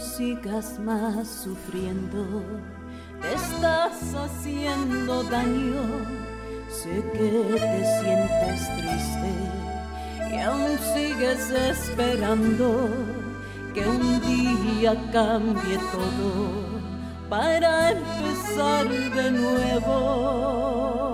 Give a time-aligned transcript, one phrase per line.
[0.00, 2.42] sigas más sufriendo,
[3.20, 5.82] te estás haciendo daño.
[6.68, 9.32] Sé que te sientes triste
[10.32, 12.88] y aún sigues esperando
[13.74, 16.70] que un día cambie todo
[17.28, 21.09] para empezar de nuevo.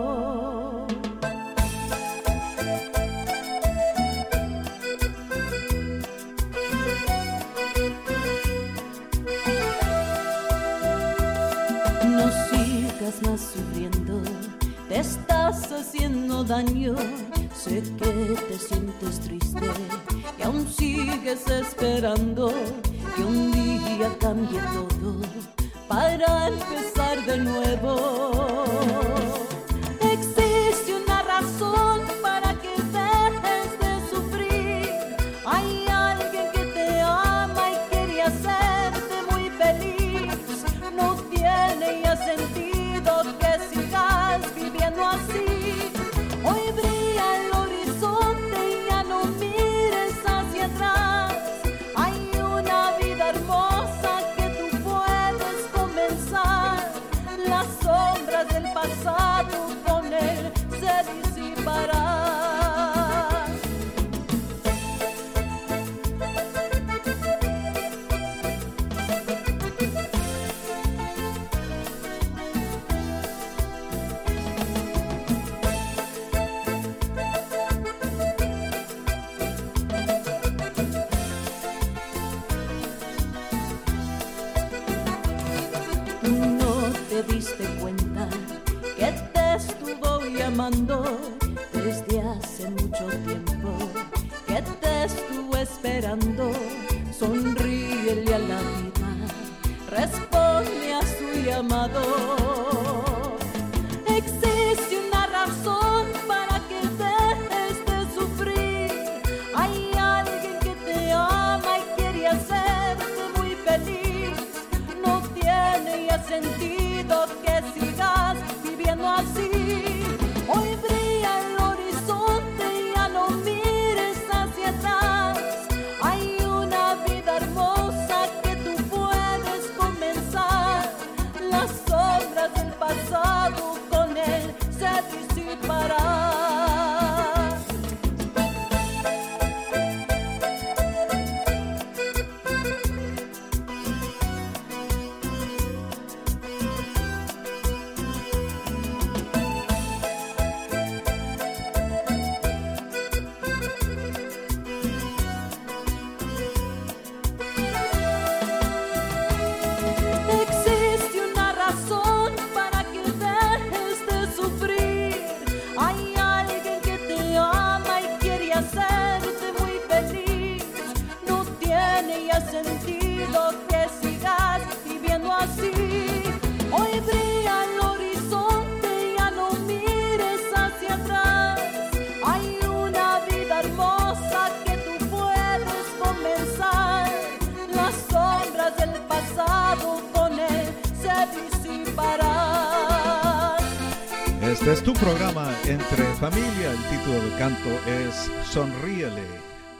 [194.66, 196.72] Este es tu programa Entre Familia.
[196.72, 199.22] El título del canto es Sonríele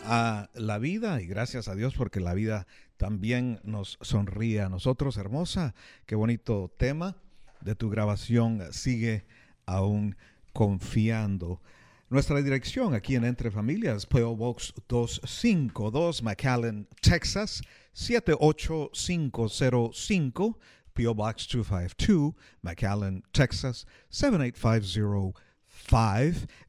[0.05, 5.17] a la vida y gracias a Dios porque la vida también nos sonríe a nosotros.
[5.17, 5.75] Hermosa,
[6.07, 7.17] qué bonito tema
[7.63, 8.63] de tu grabación.
[8.71, 9.27] Sigue
[9.65, 10.17] aún
[10.53, 11.61] confiando.
[12.09, 17.61] Nuestra dirección aquí en Entre Familias, PO Box 252, McAllen, Texas,
[17.93, 20.61] 78505.
[20.97, 21.15] P.O.
[21.15, 25.35] Box 252, McAllen, Texas 78505.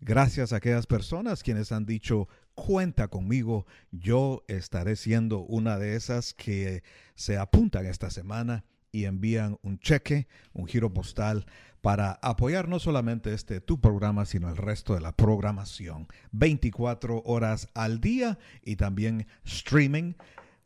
[0.01, 6.33] Gracias a aquellas personas quienes han dicho, cuenta conmigo, yo estaré siendo una de esas
[6.33, 6.83] que
[7.15, 11.45] se apuntan esta semana y envían un cheque, un giro postal
[11.81, 16.07] para apoyar no solamente este tu programa, sino el resto de la programación.
[16.31, 20.15] 24 horas al día y también streaming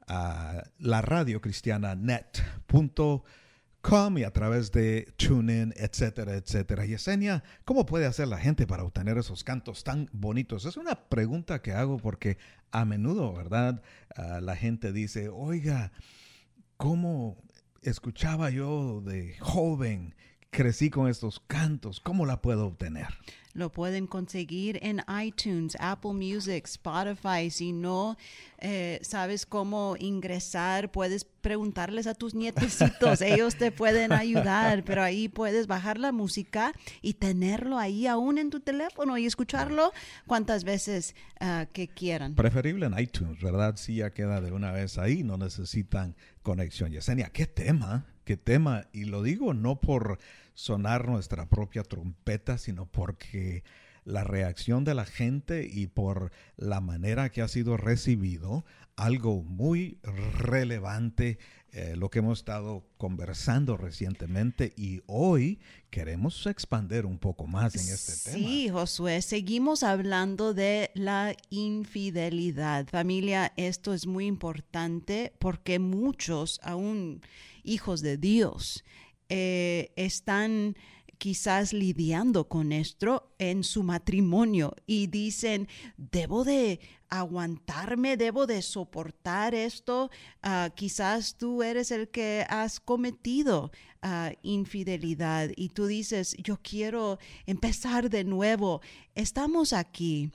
[0.07, 1.95] a la radio cristiana
[3.81, 6.85] net.com y a través de TuneIn, etcétera, etcétera.
[6.85, 10.65] Yesenia, ¿cómo puede hacer la gente para obtener esos cantos tan bonitos?
[10.65, 12.37] Es una pregunta que hago porque
[12.71, 13.81] a menudo, ¿verdad?
[14.15, 15.91] Ah, la gente dice, oiga,
[16.77, 17.37] ¿cómo
[17.81, 20.15] escuchaba yo de joven
[20.51, 23.07] crecí con estos cantos, ¿cómo la puedo obtener?
[23.53, 27.49] Lo pueden conseguir en iTunes, Apple Music, Spotify.
[27.49, 28.17] Si no
[28.59, 33.21] eh, sabes cómo ingresar, puedes preguntarles a tus nietecitos.
[33.21, 36.71] Ellos te pueden ayudar, pero ahí puedes bajar la música
[37.01, 39.91] y tenerlo ahí aún en tu teléfono y escucharlo
[40.27, 42.35] cuantas veces ah, que quieran.
[42.35, 43.75] Preferible en iTunes, ¿verdad?
[43.77, 46.91] Sí, ya queda de una vez ahí, no necesitan conexión.
[46.91, 48.05] Yesenia, ¿qué tema?
[48.23, 48.85] ¿Qué tema?
[48.93, 50.19] Y lo digo no por
[50.53, 53.63] sonar nuestra propia trompeta, sino porque
[54.03, 58.65] la reacción de la gente y por la manera que ha sido recibido,
[58.95, 59.99] algo muy
[60.37, 61.39] relevante,
[61.71, 65.59] eh, lo que hemos estado conversando recientemente y hoy
[65.89, 68.45] queremos expandir un poco más en este tema.
[68.45, 72.87] Sí, Josué, seguimos hablando de la infidelidad.
[72.87, 77.21] Familia, esto es muy importante porque muchos, aún
[77.63, 78.83] hijos de Dios,
[79.33, 80.75] eh, están
[81.17, 89.55] quizás lidiando con esto en su matrimonio y dicen, debo de aguantarme, debo de soportar
[89.55, 90.11] esto.
[90.43, 97.17] Ah, quizás tú eres el que has cometido ah, infidelidad y tú dices, yo quiero
[97.45, 98.81] empezar de nuevo.
[99.15, 100.31] Estamos aquí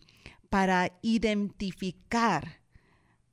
[0.48, 2.60] para identificar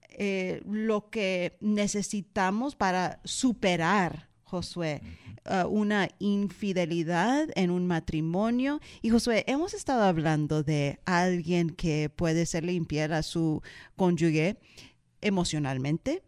[0.09, 5.01] eh, lo que necesitamos para superar, Josué,
[5.45, 8.79] Uh, una infidelidad en un matrimonio.
[9.01, 13.61] Y Josué, hemos estado hablando de alguien que puede serle infiel a su
[13.97, 14.57] cónyuge
[15.19, 16.23] emocionalmente,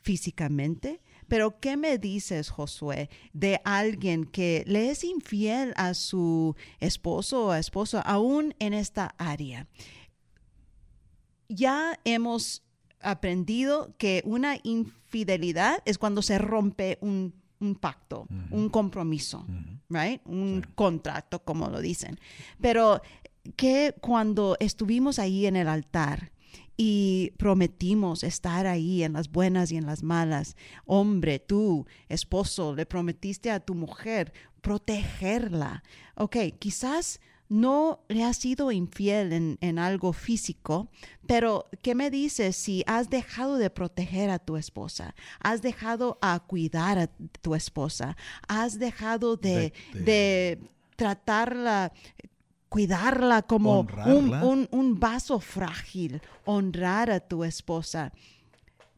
[0.00, 1.00] físicamente.
[1.26, 7.54] Pero ¿qué me dices, Josué, de alguien que le es infiel a su esposo o
[7.54, 9.66] esposa aún en esta área?
[11.48, 12.62] Ya hemos
[13.00, 19.46] aprendido que una infidelidad es cuando se rompe un un pacto, un compromiso,
[19.88, 20.20] right?
[20.26, 22.18] Un contrato, como lo dicen.
[22.60, 23.00] Pero
[23.56, 26.32] que cuando estuvimos ahí en el altar
[26.76, 32.84] y prometimos estar ahí en las buenas y en las malas, hombre, tú, esposo, le
[32.84, 35.82] prometiste a tu mujer protegerla.
[36.16, 37.20] Ok, quizás
[37.52, 40.88] no le has sido infiel en, algo físico,
[41.26, 45.14] pero ¿qué me dices si has dejado de proteger a tu esposa?
[45.38, 47.08] ¿Has dejado a cuidar a
[47.42, 48.16] tu esposa?
[48.48, 49.70] ¿Has dejado de,
[50.96, 51.92] tratarla
[52.70, 58.14] cuidarla como un, un, vaso frágil, honrar a tu esposa.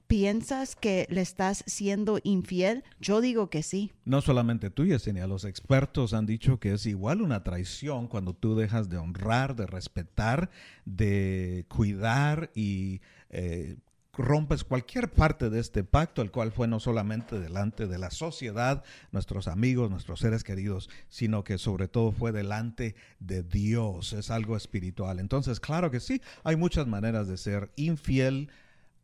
[0.07, 2.85] ¿Piensas que le estás siendo infiel?
[3.01, 3.93] Yo digo que sí.
[4.05, 8.55] No solamente tú, Yesenia, los expertos han dicho que es igual una traición cuando tú
[8.55, 10.51] dejas de honrar, de respetar,
[10.85, 13.77] de cuidar y eh,
[14.17, 18.85] rompes cualquier parte de este pacto, el cual fue no solamente delante de la sociedad,
[19.11, 24.13] nuestros amigos, nuestros seres queridos, sino que sobre todo fue delante de Dios.
[24.13, 25.19] Es algo espiritual.
[25.19, 28.51] Entonces, claro que sí, hay muchas maneras de ser infiel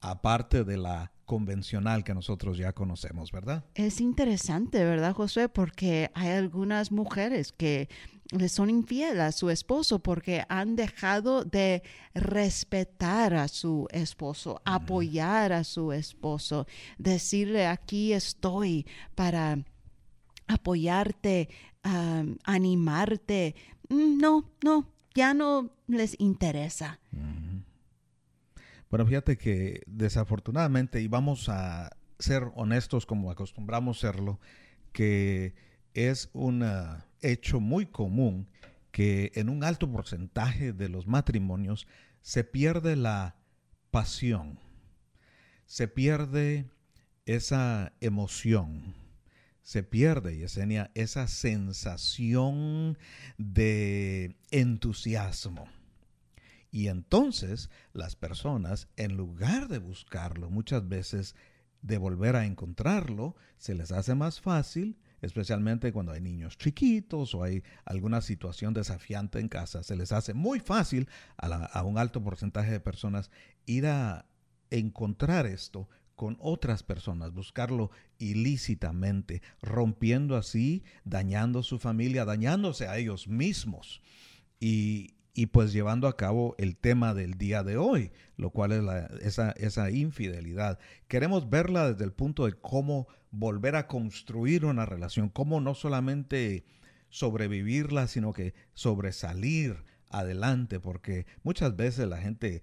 [0.00, 3.64] aparte de la convencional que nosotros ya conocemos, ¿verdad?
[3.74, 5.48] Es interesante, ¿verdad, José?
[5.48, 7.88] Porque hay algunas mujeres que
[8.32, 11.82] le son infieles a su esposo porque han dejado de
[12.14, 16.66] respetar a su esposo, apoyar a su esposo,
[16.98, 19.58] decirle aquí estoy para
[20.48, 21.48] apoyarte,
[22.44, 23.54] animarte.
[23.88, 27.00] Mm, no, no, ya no les interesa.
[28.90, 34.40] Bueno, fíjate que desafortunadamente, y vamos a ser honestos como acostumbramos serlo,
[34.92, 35.54] que
[35.94, 38.48] es un ah, hecho muy común
[38.90, 41.86] que en un alto porcentaje de los matrimonios
[42.20, 43.36] se pierde la
[43.92, 44.58] pasión,
[45.66, 46.66] se pierde
[47.26, 48.96] esa emoción,
[49.62, 52.98] se pierde, Yesenia, esa sensación
[53.38, 55.68] de entusiasmo.
[56.70, 61.34] Y entonces las personas, en lugar de buscarlo, muchas veces
[61.82, 67.42] de volver a encontrarlo, se les hace más fácil, especialmente cuando hay niños chiquitos o
[67.42, 72.70] hay alguna situación desafiante en casa, se les hace muy fácil a, un alto porcentaje
[72.70, 73.30] de personas
[73.66, 74.26] ir a
[74.70, 83.26] encontrar esto con otras personas, buscarlo ilícitamente, rompiendo así, dañando su familia, dañándose a ellos
[83.26, 84.02] mismos.
[84.60, 89.22] Y, y pues llevando a cabo el tema del día de hoy, lo cual es
[89.22, 90.78] esa, esa infidelidad.
[91.08, 96.64] Queremos verla desde el punto de cómo volver a construir una relación, cómo no solamente
[97.10, 102.62] sobrevivirla, sino que sobresalir adelante, porque muchas veces la gente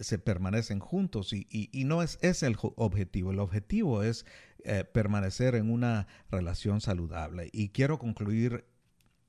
[0.00, 3.32] se permanecen juntos y, y, no es ese el objetivo.
[3.32, 4.26] El objetivo es
[4.64, 7.50] eh, permanecer en una relación saludable.
[7.52, 8.64] Y quiero concluir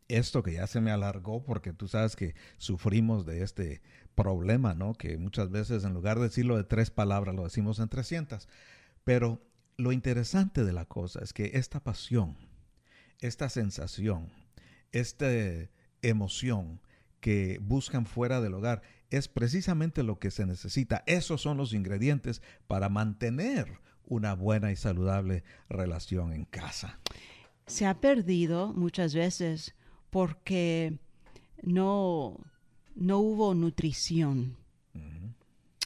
[0.09, 3.81] esto que ya se me alargó porque tú sabes que sufrimos de este
[4.15, 4.95] problema, ¿no?
[4.95, 8.49] Que muchas veces en lugar de decirlo de tres palabras lo decimos en 300.
[9.05, 9.41] Pero
[9.77, 12.35] lo interesante de la cosa es que esta pasión,
[13.21, 14.29] esta sensación,
[14.91, 15.27] esta
[16.01, 16.81] emoción
[17.21, 21.03] que buscan fuera del hogar es precisamente lo que se necesita.
[21.05, 26.99] Esos son los ingredientes para mantener una buena y saludable relación en casa.
[27.67, 29.75] Se ha perdido muchas veces
[30.09, 30.97] porque
[31.61, 32.37] no,
[32.95, 34.57] no hubo nutrición.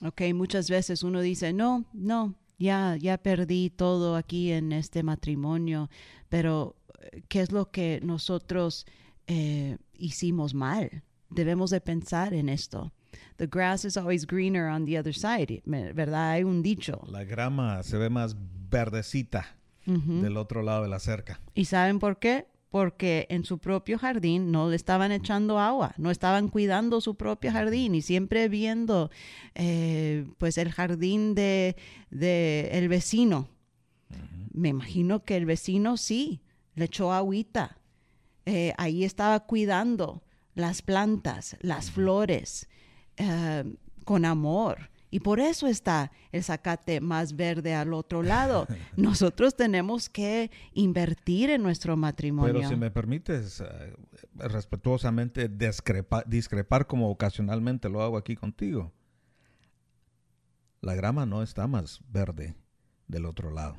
[0.01, 5.89] Ok, muchas veces uno dice, no, no, ya, ya perdí todo aquí en este matrimonio,
[6.27, 8.85] pero eh, ¿qué es lo que nosotros
[9.27, 11.03] eh, hicimos mal?
[11.29, 12.91] Debemos de pensar en esto.
[13.37, 16.31] The grass is always greener on the other side, ¿verdad?
[16.31, 17.01] Hay un dicho.
[17.07, 18.35] La grama se ve más
[18.69, 21.39] verdecita del otro lado de la cerca.
[21.53, 22.47] ¿Y saben por qué?
[22.73, 27.51] Porque en su propio jardín no le estaban echando agua, no estaban cuidando su propio
[27.51, 29.11] jardín y siempre viendo
[29.53, 31.75] eh, pues el jardín de,
[32.09, 33.47] el vecino.
[34.51, 36.41] Me imagino que el vecino sí,
[36.73, 37.77] le echó agüita.
[38.47, 40.23] Eh, ahí estaba cuidando
[40.55, 42.67] las plantas, las flores,
[43.17, 43.65] eh,
[44.03, 44.89] con amor.
[45.13, 48.65] Y por eso está el zacate más verde al otro lado.
[48.97, 52.55] Nosotros tenemos que invertir en nuestro matrimonio.
[52.55, 53.93] Pero si me permites eh,
[54.33, 55.51] respetuosamente
[56.25, 58.91] discrepar como ocasionalmente lo hago aquí contigo.
[60.81, 62.55] La grama no está más verde
[63.07, 63.77] del otro lado.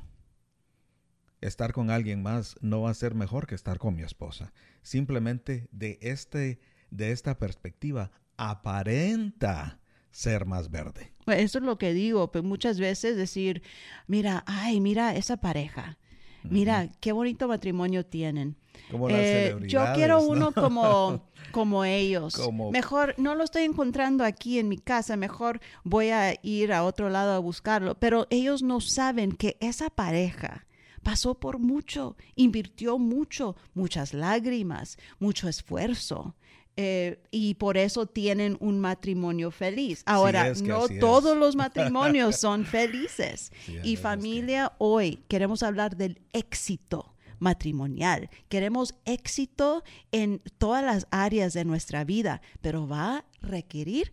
[1.41, 4.53] Estar con alguien más no va a ser mejor que estar con mi esposa.
[4.83, 6.61] Simplemente de, este,
[6.91, 9.81] de esta perspectiva aparenta
[10.15, 11.11] ser más verde.
[11.27, 13.61] Eso es lo que digo, pero pues muchas veces decir,
[14.07, 15.97] mira, ay, mira esa pareja,
[16.43, 18.55] mira qué bonito matrimonio tienen.
[18.89, 22.41] Como eh, yo quiero uno como, como ellos.
[22.71, 27.09] Mejor, no lo estoy encontrando aquí en mi casa, mejor voy a ir a otro
[27.09, 30.65] lado a buscarlo, pero ellos no saben que esa pareja
[31.03, 36.35] pasó por mucho, invirtió mucho, muchas lágrimas, mucho esfuerzo.
[36.77, 40.03] Eh, y por eso tienen un matrimonio feliz.
[40.05, 43.51] Ahora, no todos los matrimonios son felices.
[43.83, 48.29] y familia, hoy queremos hablar del éxito matrimonial.
[48.49, 54.11] Queremos éxito en todas las áreas de nuestra vida, pero va a requerir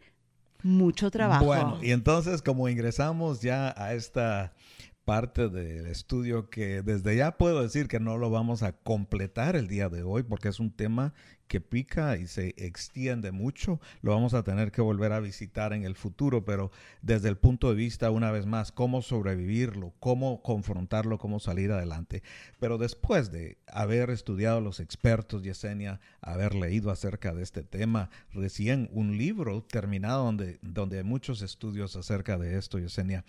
[0.62, 1.44] mucho trabajo.
[1.44, 4.52] Bueno, y entonces como ingresamos ya a esta
[5.04, 9.66] parte del estudio que desde ya puedo decir que no lo vamos a completar el
[9.66, 11.12] día de hoy porque es un tema
[11.52, 13.78] que pica y se extiende mucho.
[14.00, 16.70] Lo vamos a tener que volver a visitar en el futuro, pero
[17.02, 22.22] desde el punto de vista, una vez más, cómo sobrevivirlo, cómo confrontarlo, cómo salir adelante.
[22.58, 28.88] Pero después de haber estudiado los expertos, Yesenia, haber leído acerca de este tema, recién
[28.90, 33.26] un libro terminado donde, donde hay muchos estudios acerca de esto, Yesenia.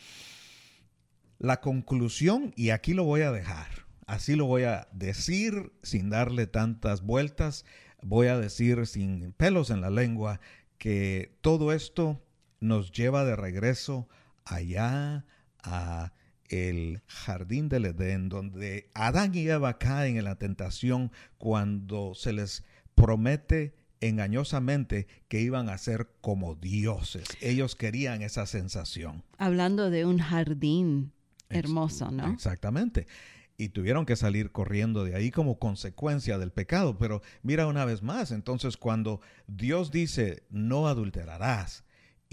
[1.44, 3.68] La conclusión, y aquí lo voy a dejar,
[4.08, 7.66] así lo voy a decir sin darle tantas vueltas,
[8.02, 10.40] voy a decir sin pelos en la lengua
[10.78, 12.24] que todo esto
[12.62, 14.08] nos lleva de regreso
[14.46, 15.26] allá
[15.62, 16.14] a
[16.48, 22.64] el jardín del Edén, donde Adán y Eva caen en la tentación cuando se les
[22.96, 27.26] promete engañosamente que iban a ser como dioses.
[27.42, 29.24] Ellos querían esa sensación.
[29.38, 31.12] Hablando de un jardín
[31.54, 32.32] hermoso, ¿no?
[32.32, 33.08] Exactamente
[33.56, 36.98] y tuvieron que salir corriendo de ahí como consecuencia del pecado.
[36.98, 41.84] Pero mira una vez más, entonces cuando Dios dice, no adulterarás,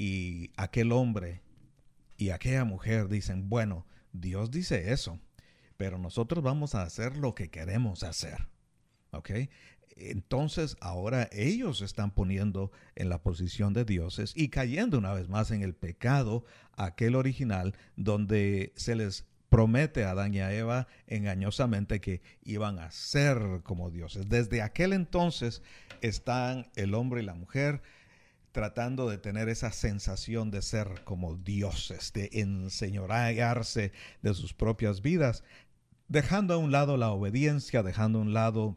[0.01, 1.43] y aquel hombre
[2.17, 5.21] y aquella mujer dicen, bueno, Dios dice eso,
[5.77, 8.49] pero nosotros vamos a hacer lo que queremos hacer.
[9.11, 9.31] ¿Ok?
[10.01, 15.51] Entonces ahora ellos están poniendo en la posición de dioses y cayendo una vez más
[15.51, 16.45] en el pecado,
[16.77, 22.91] aquel original, donde se les promete a Adán y a Eva engañosamente que iban a
[22.91, 24.29] ser como dioses.
[24.29, 25.63] Desde aquel entonces
[26.01, 27.83] están el hombre y la mujer
[28.53, 33.93] tratando de tener esa sensación de ser como dioses, de enseñorearse
[34.23, 35.45] de sus propias vidas,
[36.09, 38.77] dejando a un lado la obediencia, dejando a un lado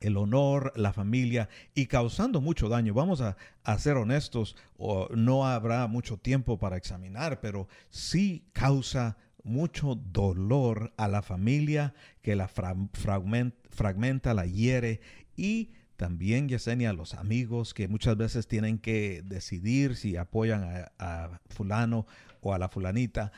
[0.00, 2.94] el honor, la familia y causando mucho daño.
[2.94, 9.16] Vamos a, a, ser honestos, o no habrá mucho tiempo para examinar, pero sí causa
[9.44, 15.00] mucho dolor a la familia que la fragmenta, la hiere
[15.36, 20.92] y también, Yesenia, a los amigos que muchas veces tienen que decidir si apoyan a,
[20.98, 22.06] a fulano
[22.40, 23.32] o a la fulanita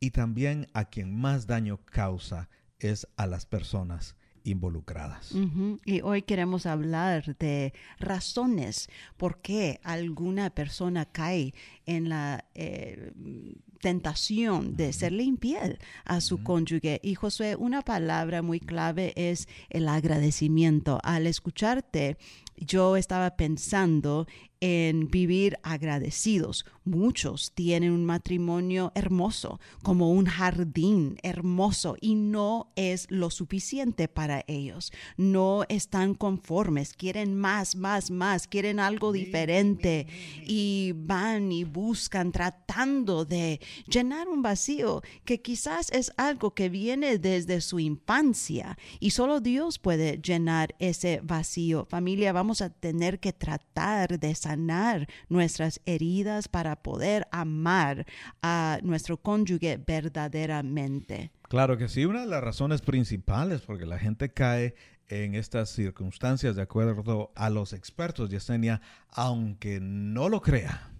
[0.00, 5.34] y también a quien más daño causa es a las personas involucradas.
[5.84, 13.12] Y hoy queremos hablar de razones por qué alguna persona cae en la eh,
[13.80, 17.00] tentación de serle infiel a su cónyuge.
[17.02, 20.98] Y Josué, una palabra muy clave es el agradecimiento.
[21.02, 22.16] Al escucharte,
[22.56, 24.26] yo estaba pensando
[24.60, 26.64] en vivir agradecidos.
[26.84, 34.44] Muchos tienen un matrimonio hermoso, como un jardín hermoso, y no es lo suficiente para
[34.46, 34.92] ellos.
[35.16, 40.06] No están conformes, quieren más, más, más, quieren algo diferente
[40.46, 47.18] y van y buscan tratando de llenar un vacío que quizás es algo que viene
[47.18, 51.86] desde su infancia y solo Dios puede llenar ese vacío.
[51.90, 54.55] Familia, vamos a tener que tratar de sanar
[55.28, 58.06] nuestras heridas para poder amar
[58.42, 61.30] a nuestro cónyuge verdaderamente.
[61.48, 64.74] Claro que sí, una de las razones principales porque la gente cae
[65.08, 70.90] en estas circunstancias, de acuerdo a los expertos, Yesenia, aunque no lo crea,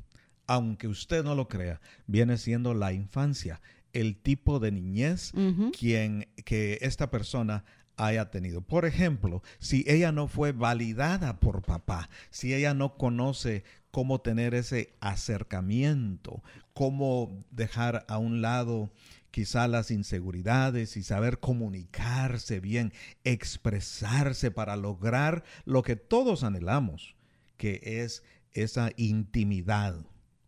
[0.47, 3.61] aunque usted no lo crea, viene siendo la infancia,
[3.93, 5.33] el tipo de niñez
[5.79, 7.65] quien que esta persona
[7.97, 8.61] haya tenido.
[8.61, 14.55] Por ejemplo, si ella no fue validada por papá, si ella no conoce cómo tener
[14.55, 16.43] ese acercamiento,
[16.75, 18.91] cómo dejar a un lado
[19.31, 22.93] quizá las inseguridades y saber comunicarse bien,
[23.25, 27.17] expresarse para lograr lo que todos anhelamos,
[27.57, 28.23] que es
[28.53, 29.97] esa intimidad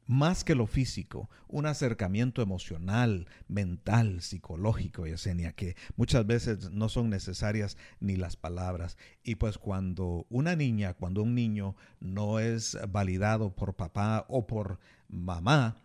[0.08, 7.10] más que lo físico, un acercamiento emocional, mental, psicológico, Yesenia, que muchas veces no son
[7.10, 8.96] necesarias ni las palabras.
[9.22, 14.80] Y pues cuando una niña, cuando un niño no es validado por papá o por
[15.08, 15.76] mamá,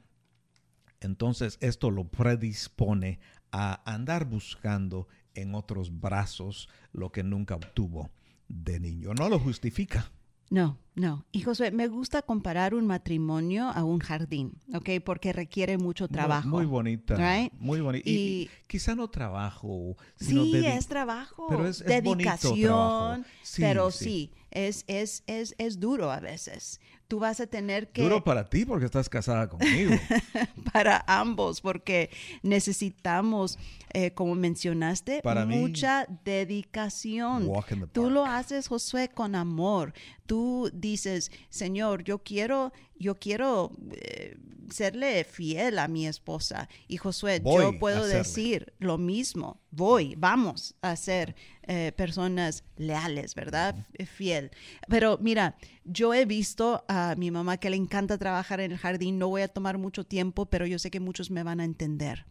[1.02, 3.20] entonces esto lo predispone
[3.52, 8.10] a andar buscando en otros brazos lo que nunca obtuvo
[8.48, 9.14] de niño.
[9.14, 10.14] No lo justifica.
[10.50, 11.26] No, no.
[11.32, 14.90] Y José, me gusta comparar un matrimonio a un jardín, ¿ok?
[15.04, 16.48] Porque requiere mucho trabajo.
[16.48, 17.18] Muy, bonita.
[17.60, 18.08] Muy bonita.
[18.08, 19.98] Y, quizá no trabajo.
[20.16, 21.48] sí, es trabajo.
[21.50, 23.26] Pero es, dedicación.
[23.58, 26.80] pero sí, es, es, es, es duro a veces
[27.14, 28.02] tú vas a tener que...
[28.02, 29.94] Duro para ti porque estás casada conmigo.
[30.74, 32.10] para ambos, porque
[32.42, 33.60] necesitamos,
[33.94, 37.52] eh, como mencionaste, mucha dedicación.
[37.92, 39.94] Tú lo haces, Josué, con amor.
[40.26, 44.38] Tú dices, Señor, yo quiero, yo quiero eh,
[44.70, 46.68] serle fiel a mi esposa.
[46.88, 49.62] Y Josué, yo puedo decir lo mismo.
[49.72, 53.88] Voy, vamos a ser eh, personas leales, ¿verdad?
[54.06, 54.52] Fiel.
[54.88, 59.18] Pero mira, yo he visto a mi mamá que le encanta trabajar en el jardín.
[59.18, 62.26] No voy a tomar mucho tiempo, pero yo sé que muchos me van a entender.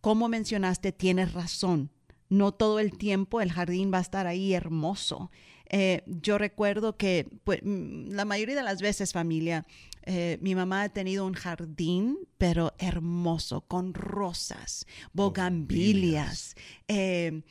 [0.00, 1.90] Como mencionaste, tienes razón.
[2.30, 5.30] No todo el tiempo el jardín va a estar ahí hermoso.
[5.72, 9.66] Eh, yo recuerdo que pues, mm, la mayoría de las veces familia,
[10.02, 16.56] eh, mi mamá ha tenido un jardín, pero hermoso, con rosas, bogambilias.
[16.88, 17.42] Eh,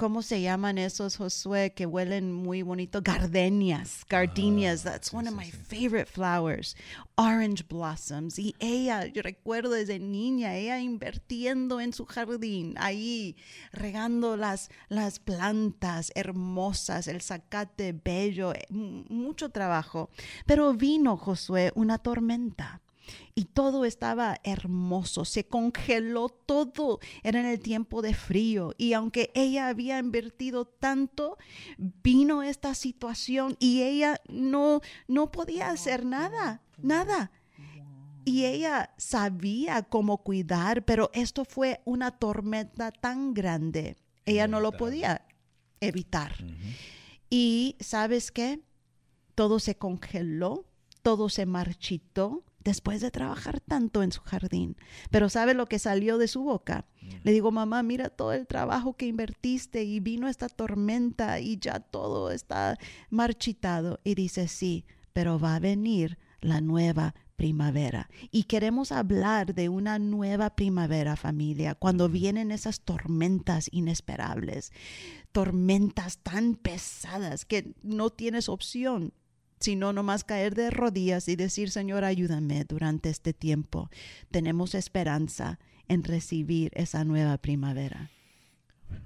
[0.00, 3.02] ¿cómo se llaman esos, Josué, que huelen muy bonito?
[3.02, 6.74] Gardenias, gardenias, ah, that's one of my favorite flowers.
[7.16, 8.38] Orange blossoms.
[8.38, 13.36] Y ella, yo recuerdo desde niña, ella invirtiendo en su jardín, ahí
[13.72, 20.08] regando las, las plantas hermosas, el zacate bello, eh, mucho trabajo.
[20.46, 22.80] Pero vino, Josué, una tormenta
[23.34, 29.30] y todo estaba hermoso, se congeló todo, era en el tiempo de frío y aunque
[29.34, 31.38] ella había invertido tanto,
[31.78, 37.30] vino esta situación y ella no, no podía hacer nada, nada.
[38.24, 43.96] Y ella sabía cómo cuidar, pero esto fue una tormenta tan grande,
[44.26, 45.26] ella no lo podía
[45.80, 46.34] evitar.
[47.30, 48.60] Y sabes qué?
[49.34, 50.66] Todo se congeló,
[51.02, 54.76] todo se marchitó, después de trabajar tanto en su jardín.
[55.10, 56.86] Pero ¿sabe lo que salió de su boca?
[57.22, 61.80] Le digo, mamá, mira todo el trabajo que invertiste y vino esta tormenta y ya
[61.80, 64.00] todo está marchitado.
[64.04, 68.10] Y dice, sí, pero va a venir la nueva primavera.
[68.30, 74.72] Y queremos hablar de una nueva primavera, familia, cuando vienen esas tormentas inesperables,
[75.32, 79.14] tormentas tan pesadas que no tienes opción
[79.60, 83.90] sino nomás caer de rodillas y decir, Señor, ayúdame durante este tiempo.
[84.30, 88.10] Tenemos esperanza en recibir esa nueva primavera.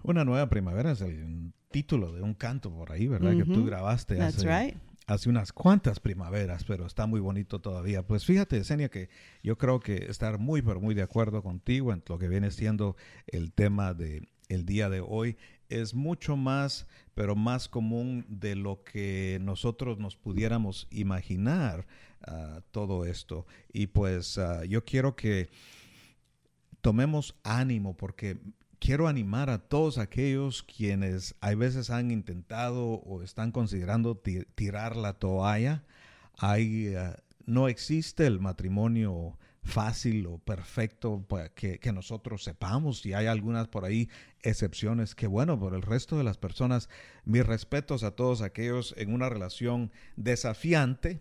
[0.02, 3.36] Una nueva primavera es el título de un canto por ahí, ¿verdad?
[3.36, 8.06] Que tú grabaste hace, hace, unas cuantas primaveras, pero está muy bonito todavía.
[8.06, 9.08] Pues fíjate, Senia, que
[9.42, 12.96] yo creo que estar muy, pero muy de acuerdo contigo en lo que viene siendo
[13.26, 15.36] el tema de el día de hoy
[15.80, 21.86] es mucho más, pero más común de lo que nosotros nos pudiéramos imaginar
[22.26, 23.46] ah, todo esto.
[23.72, 25.50] Y pues ah, yo quiero que
[26.80, 28.38] tomemos ánimo porque
[28.78, 34.20] quiero animar a todos aquellos quienes hay veces han intentado o están considerando
[34.54, 35.84] tirar la toalla.
[36.36, 43.04] Hay, ah, no existe el matrimonio fácil o perfecto que, que, nosotros sepamos.
[43.06, 44.08] Y hay algunas por ahí
[44.42, 46.88] excepciones que, bueno, por el resto de las personas,
[47.24, 51.20] mis respetos a todos aquellos en una relación desafiante,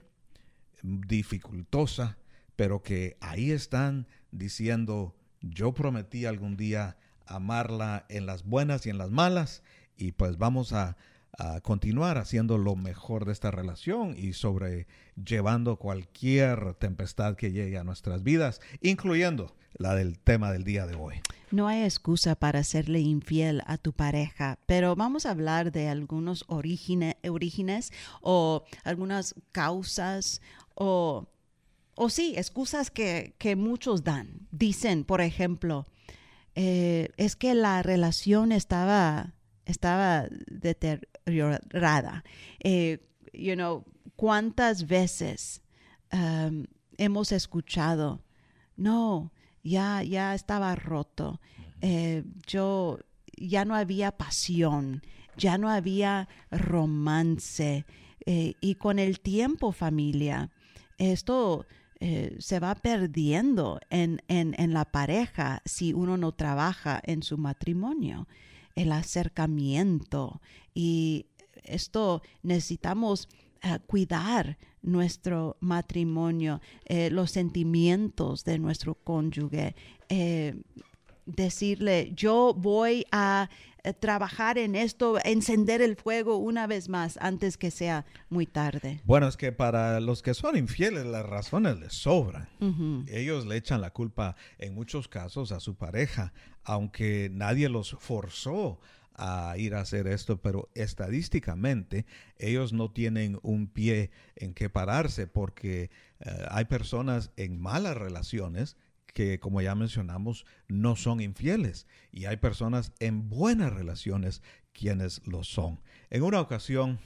[0.84, 2.18] dificultosa,
[2.56, 8.98] pero que ahí están diciendo, yo prometí algún día amarla en las buenas y en
[8.98, 9.64] las malas,
[9.98, 10.98] y pues vamos a
[11.38, 17.84] a continuar haciendo lo mejor de esta relación y sobrellevando cualquier tempestad que llegue a
[17.84, 21.16] nuestras vidas, incluyendo la del tema del día de hoy.
[21.50, 26.46] No hay excusa para serle infiel a tu pareja, pero vamos a hablar de algunos
[26.48, 27.92] orígenes
[28.22, 30.42] o algunas causas
[30.76, 31.28] o,
[31.96, 34.48] o sí, excusas que, que muchos dan.
[34.52, 35.88] Dicen, por ejemplo,
[36.56, 39.34] eh, es que la relación estaba
[39.66, 40.28] estaba
[41.26, 42.24] deteriorada.
[42.60, 43.00] Eh,
[43.34, 43.84] you know,
[44.16, 45.62] ¿cuántas veces
[46.12, 46.66] um,
[46.98, 48.24] hemos escuchado,
[48.76, 49.32] no,
[49.64, 51.40] ya, ya estaba roto,
[51.82, 53.00] eh, yo,
[53.38, 55.02] ya no había pasión,
[55.38, 57.86] ya no había romance,
[58.26, 60.50] eh, y con el tiempo, familia,
[60.98, 61.66] esto
[62.40, 68.28] se va perdiendo en, en, en, la pareja si uno no trabaja en su matrimonio
[68.76, 70.42] el acercamiento.
[70.74, 71.28] Y
[71.64, 73.30] esto necesitamos
[73.62, 79.76] eh, cuidar nuestro matrimonio, eh, los sentimientos de nuestro cónyuge,
[80.10, 80.56] eh,
[81.26, 83.50] decirle, yo voy a
[84.00, 89.02] trabajar en esto, encender el fuego una vez más antes que sea muy tarde.
[89.04, 92.48] Bueno, es que para los que son infieles las razones les sobran.
[93.08, 96.32] Ellos le echan la culpa en muchos casos a su pareja,
[96.64, 98.80] aunque nadie los forzó
[99.16, 102.06] a ir a hacer esto, pero estadísticamente
[102.38, 108.78] ellos no tienen un pie en que pararse porque eh, hay personas en malas relaciones
[109.08, 114.42] que, como ya mencionamos, no son infieles y hay personas en buenas relaciones
[114.74, 115.82] quienes lo son.
[116.10, 117.00] En una ocasión,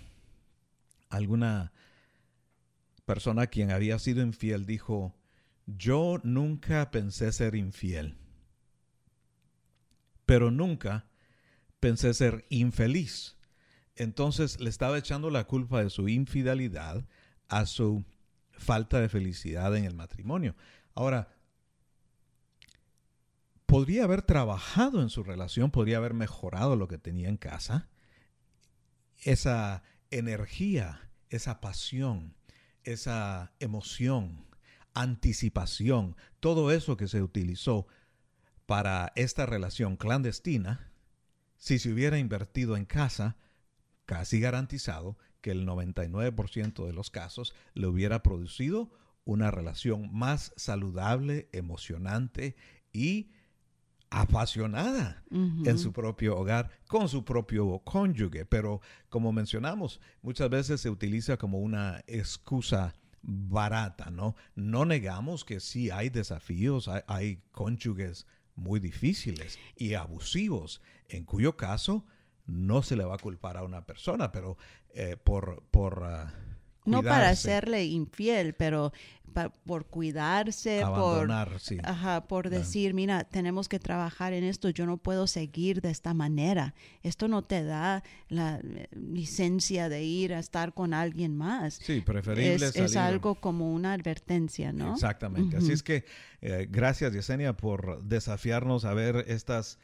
[1.09, 1.73] alguna
[3.05, 5.15] persona quien había sido infiel dijo,
[5.65, 8.17] yo nunca pensé ser infiel
[10.27, 11.07] pero nunca
[11.79, 13.37] pensé ser infeliz.
[13.95, 17.07] Entonces le estaba echando la culpa de su infidelidad
[17.47, 18.03] a su
[18.51, 20.55] falta de felicidad en el matrimonio.
[20.93, 21.29] Ahora,
[23.67, 27.89] podría haber trabajado en su relación, podría haber mejorado lo que tenía en casa.
[29.23, 32.35] Esa energía, esa pasión,
[32.83, 34.47] esa emoción,
[34.93, 37.87] anticipación, todo eso que se utilizó
[38.65, 40.91] para esta relación clandestina,
[41.57, 43.35] si se hubiera invertido en casa,
[44.05, 48.91] casi garantizado que el 99% de los casos le hubiera producido
[49.25, 52.55] una relación más saludable, emocionante
[52.93, 53.31] y
[54.09, 58.45] apasionada en su propio hogar con su propio cónyuge.
[58.45, 64.35] Pero como mencionamos, muchas veces se utiliza como una excusa barata, ¿no?
[64.55, 71.57] No negamos que sí hay desafíos, hay, hay cónyuges muy difíciles y abusivos, en cuyo
[71.57, 72.05] caso
[72.45, 74.57] no se le va a culpar a una persona, pero
[74.93, 75.63] eh, por...
[75.69, 76.33] por ah,
[76.87, 78.91] no para serle infiel, pero
[79.65, 81.31] por cuidarse, por,
[81.83, 86.13] ajá, por decir, mira, tenemos que trabajar en esto, yo no puedo seguir de esta
[86.13, 86.73] manera.
[87.03, 91.75] Esto no te da la eh, licencia de ir a estar con alguien más.
[91.75, 94.93] Sí, preferible es, es algo como una advertencia, ¿no?
[94.93, 95.57] Exactamente.
[95.57, 96.05] Así es que
[96.41, 99.77] eh, gracias, Yesenia, por desafiarnos a ver estas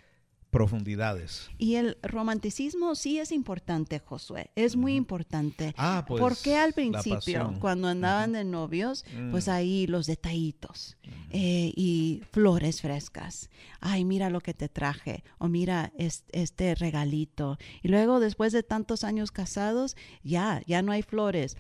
[0.54, 1.50] profundidades.
[1.58, 5.74] Y el romanticismo sí es importante, Josué, es muy importante.
[5.78, 10.96] Ah, pues, Porque al principio, cuando andaban de novios, pues ahí los detallitos
[11.32, 13.50] eh, y flores frescas.
[13.82, 17.58] Ay, mira lo que te traje, o mira este regalito.
[17.82, 21.58] Y luego, después de tantos años casados, ya, ya no hay flores.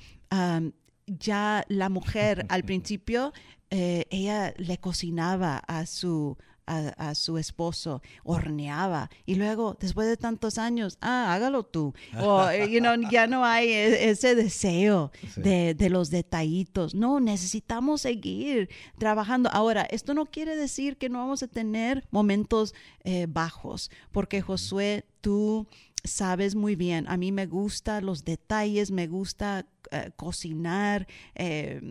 [1.08, 3.34] ya la mujer al principio,
[3.72, 10.58] eh, ella le cocinaba a su a, su esposo, horneaba y luego, después de tantos
[10.58, 11.94] años, ah, hágalo tú.
[12.20, 16.96] O, eh, you know, ya no hay e, ese deseo de, de, los detallitos.
[16.96, 19.50] No, necesitamos seguir trabajando.
[19.52, 22.74] Ahora, esto no quiere decir que no vamos a tener momentos
[23.04, 25.68] eh, bajos, porque Josué, tú
[26.04, 31.82] sabes muy bien, a mí me gustan los detalles, me gusta eh, cocinar, eh,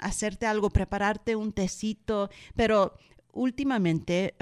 [0.00, 2.94] hacerte algo, prepararte un tecito, pero
[3.32, 4.34] últimamente,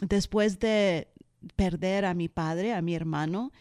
[0.00, 1.08] después de
[1.56, 3.52] perder a mi padre, a mi hermano,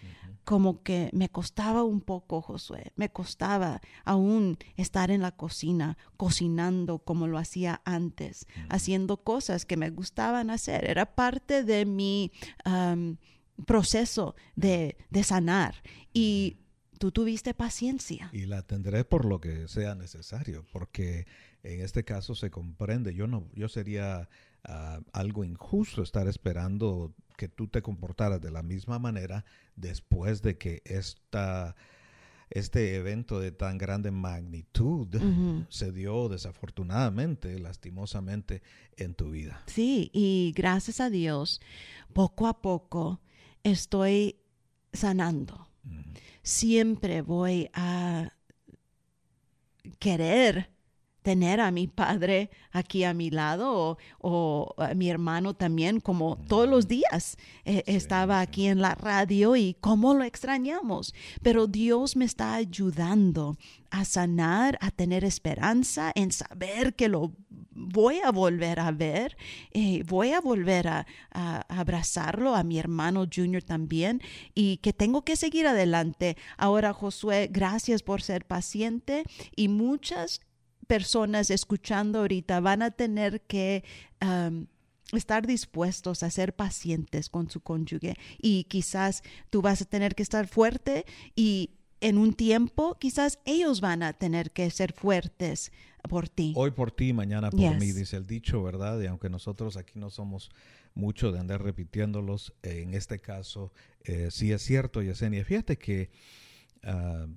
[0.44, 7.00] como que me costaba un poco, Josué, me costaba aún estar en la cocina, cocinando
[7.00, 10.90] como lo hacía antes, haciendo cosas que me gustaban hacer.
[10.90, 12.32] Era parte de mi
[13.66, 15.76] proceso de, de sanar.
[16.12, 16.58] Y
[16.98, 18.30] tú tuviste paciencia.
[18.34, 21.26] Y la tendré por lo que sea necesario, porque
[21.64, 23.14] en este caso se comprende.
[23.14, 24.30] Yo no, yo sería
[24.64, 29.46] ah, algo injusto estar esperando que tú te comportaras de la misma manera
[29.76, 31.76] después de que esta,
[32.50, 35.08] este evento de tan grande magnitud
[35.70, 38.62] se dio desafortunadamente, lastimosamente
[38.98, 39.64] en tu vida.
[39.68, 41.62] Sí, y gracias a Dios,
[42.14, 43.22] poco a poco
[43.64, 44.38] estoy
[44.94, 45.68] sanando.
[46.44, 48.34] Siempre voy a
[50.00, 50.71] querer
[51.22, 56.68] tener a mi padre aquí a mi lado o, a mi hermano también, como todos
[56.68, 61.14] los días eh, estaba aquí en la radio y cómo lo extrañamos.
[61.42, 63.58] Pero Dios me está ayudando
[63.90, 67.34] a sanar, a tener esperanza, en saber que lo
[67.74, 69.38] voy a volver a ver,
[69.72, 74.22] eh, voy a volver a, a, abrazarlo, a mi hermano Junior también,
[74.56, 76.38] y que tengo que seguir adelante.
[76.58, 79.24] Ahora, Josué, gracias por ser paciente
[79.56, 80.42] y muchas
[80.92, 83.86] personas escuchando ahorita van a tener que
[85.14, 90.24] estar dispuestos a ser pacientes con su cónyuge y quizás tú vas a tener que
[90.24, 91.70] estar fuerte y
[92.02, 95.72] en un tiempo quizás ellos van a tener que ser fuertes
[96.10, 96.52] por ti.
[96.58, 99.00] Hoy por ti, mañana por mí, dice el dicho, ¿verdad?
[99.00, 100.52] Y aunque nosotros aquí no somos
[100.94, 103.72] mucho de andar repitiéndolos, en este caso
[104.04, 105.46] eh, sí es cierto, Yesenia.
[105.46, 106.10] Fíjate que
[106.84, 107.28] ah,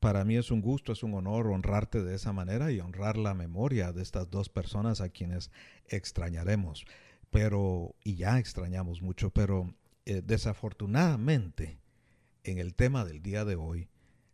[0.00, 3.34] para mí es un gusto, es un honor honrarte de esa manera y honrar la
[3.34, 5.50] memoria de estas dos personas a quienes
[5.86, 6.86] extrañaremos.
[7.30, 9.72] Pero, y ya extrañamos mucho, pero
[10.06, 11.78] eh, desafortunadamente
[12.44, 13.88] en el tema del día de hoy,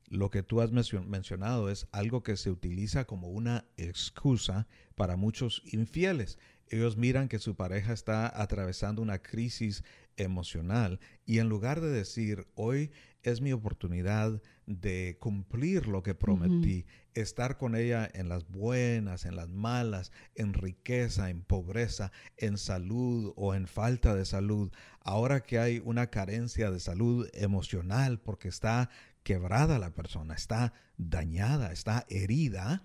[0.08, 5.62] lo que tú has mencionado es algo que se utiliza como una excusa para muchos
[5.66, 6.38] infieles.
[6.68, 9.84] Ellos miran que su pareja está atravesando una crisis
[10.16, 12.90] emocional y en lugar de decir, hoy
[13.22, 19.36] es mi oportunidad de cumplir lo que prometí, estar con ella en las buenas, en
[19.36, 24.72] las malas, en riqueza, en pobreza, en salud o en falta de salud.
[25.00, 28.90] Ahora que hay una carencia de salud emocional porque está
[29.26, 32.84] quebrada la persona, está dañada, está herida,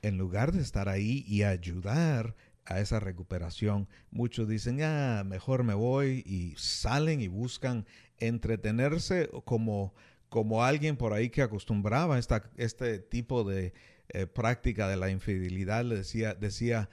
[0.00, 3.86] en lugar de estar ahí y ayudar a esa recuperación.
[4.10, 7.84] Muchos dicen, ah, mejor me voy y salen y buscan
[8.16, 9.92] entretenerse como,
[10.30, 13.74] como alguien por ahí que acostumbraba esta, este tipo de
[14.08, 15.84] eh, práctica de la infidelidad.
[15.84, 16.88] Le decía, decía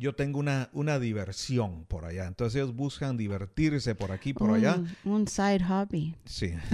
[0.00, 2.26] yo tengo una, una diversión por allá.
[2.26, 4.82] Entonces ellos buscan divertirse por aquí, por allá.
[5.04, 6.16] Un side hobby.
[6.24, 6.54] Sí.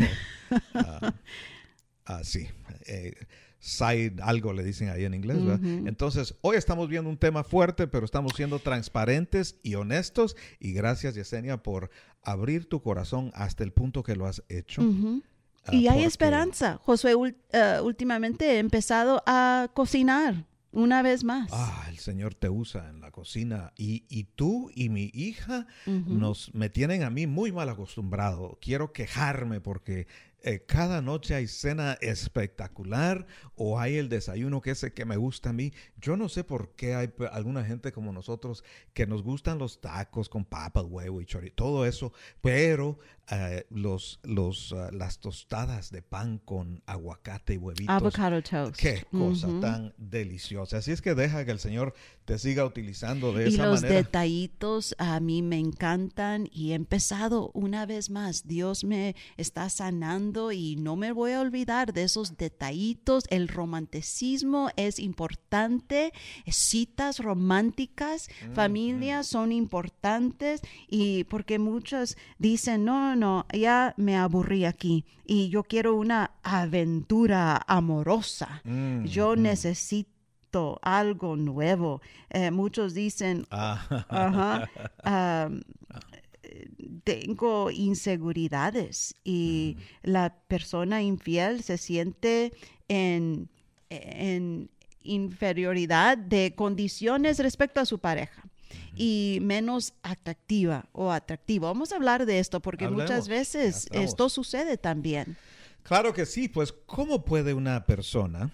[2.09, 2.47] Ah, sí.
[2.87, 3.15] Eh,
[3.59, 8.05] side algo le dicen ahí en inglés, Entonces, hoy estamos viendo un tema fuerte, pero
[8.05, 10.37] estamos siendo transparentes y honestos.
[10.61, 11.91] Y gracias, Yesenia, por
[12.23, 14.83] abrir tu corazón hasta el punto que lo has hecho.
[15.65, 16.79] Ah, y hay esperanza.
[16.85, 17.27] Josué uh,
[17.83, 21.49] últimamente he empezado a cocinar una vez más.
[21.53, 23.73] Ah, el Señor te usa en la cocina.
[23.79, 28.59] Y, y tú y mi hija nos me tienen a mí muy mal acostumbrado.
[28.61, 30.07] Quiero quejarme porque
[30.43, 35.17] eh, cada noche hay cena espectacular o hay el desayuno que es el que me
[35.17, 35.73] gusta a mí.
[35.99, 38.63] Yo no sé por qué hay alguna gente como nosotros
[38.93, 42.13] que nos gustan los tacos con papas, huevo y chorizo, todo eso,
[42.43, 47.95] pero eh, los, los, ah, las tostadas de pan con aguacate y huevitos.
[47.95, 48.77] Avocado toast.
[48.77, 50.79] Qué cosa tan deliciosa.
[50.79, 51.93] Así es que deja que el Señor
[52.25, 53.67] te siga utilizando de esa manera.
[53.67, 58.47] Y los detallitos a mí me encantan y he empezado una vez más.
[58.47, 63.25] Dios me está sanando y no me voy a olvidar de esos detallitos.
[63.31, 66.13] El romanticismo es importante.
[66.47, 75.05] Citas románticas, familias son importantes y porque muchos dicen, no, no, ya me aburrí aquí
[75.25, 78.63] y yo quiero una aventura amorosa.
[78.65, 79.43] Mm, yo mm.
[79.43, 82.01] necesito algo nuevo.
[82.31, 84.67] Eh, muchos dicen, ah.
[87.05, 89.81] tengo inseguridades y mm.
[90.11, 92.53] la persona infiel se siente
[92.89, 93.49] en,
[93.91, 94.71] en
[95.03, 98.45] inferioridad de condiciones respecto a su pareja.
[98.95, 101.67] Y menos atractiva o atractivo.
[101.67, 105.37] Vamos a hablar de esto porque muchas veces esto sucede también.
[105.83, 108.51] Claro que sí, pues ¿cómo puede una persona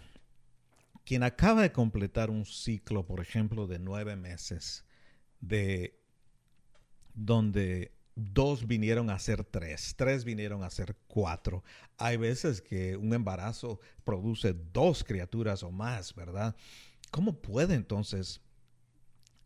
[1.05, 4.85] quien acaba de completar un ciclo, por ejemplo, de nueve meses,
[5.41, 5.99] de
[7.15, 11.65] donde dos vinieron a ser tres, tres vinieron a ser cuatro.
[11.97, 16.55] Hay veces que un embarazo produce dos criaturas o más, ¿verdad?
[17.11, 18.41] ¿Cómo puede entonces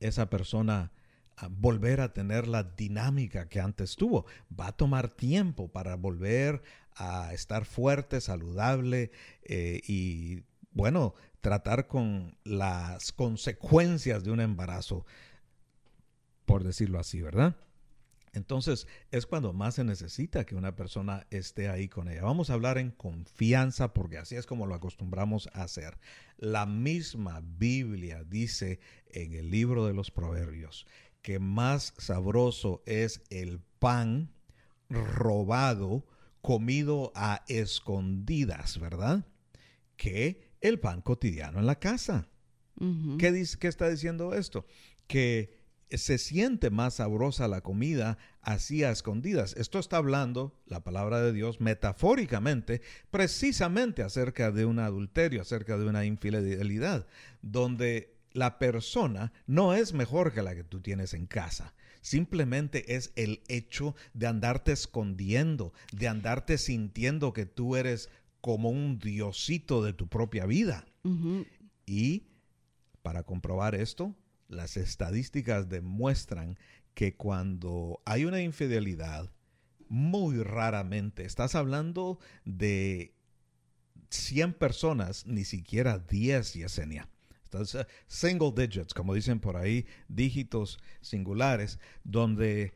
[0.06, 0.92] esa persona
[1.36, 4.26] ah, volver a tener la dinámica que antes tuvo?
[4.58, 6.62] Va a tomar tiempo para volver
[6.94, 9.10] a estar fuerte, saludable
[9.42, 10.42] eh, y,
[10.72, 15.04] bueno, tratar con las consecuencias de un embarazo,
[16.44, 17.56] por decirlo así, ¿verdad?
[18.36, 22.22] Entonces es cuando más se necesita que una persona esté ahí con ella.
[22.22, 25.96] Vamos a hablar en confianza porque así es como lo acostumbramos a hacer.
[26.36, 30.86] La misma Biblia dice en el libro de los Proverbios
[31.22, 34.30] que más sabroso es el pan
[34.90, 36.04] robado,
[36.42, 39.26] comido a escondidas, ¿verdad?
[39.96, 42.28] Que el pan cotidiano en la casa.
[43.18, 44.66] ¿Qué, dice, ¿Qué está diciendo esto?
[45.06, 45.55] Que
[45.90, 49.54] se siente más sabrosa la comida así a escondidas.
[49.56, 55.86] Esto está hablando, la palabra de Dios, metafóricamente, precisamente acerca de un adulterio, acerca de
[55.86, 57.06] una infidelidad,
[57.42, 61.74] donde la persona no es mejor que la que tú tienes en casa.
[62.00, 68.98] Simplemente es el hecho de andarte escondiendo, de andarte sintiendo que tú eres como un
[68.98, 70.86] diosito de tu propia vida.
[71.84, 72.28] Y
[73.02, 74.14] para comprobar esto,
[74.48, 76.58] las estadísticas demuestran
[76.94, 79.30] que cuando hay una infidelidad,
[79.88, 83.14] muy raramente, estás hablando de
[84.10, 87.08] 100 personas, ni siquiera 10, Yesenia.
[87.44, 92.74] Estás, uh, single digits, como dicen por ahí, dígitos singulares, donde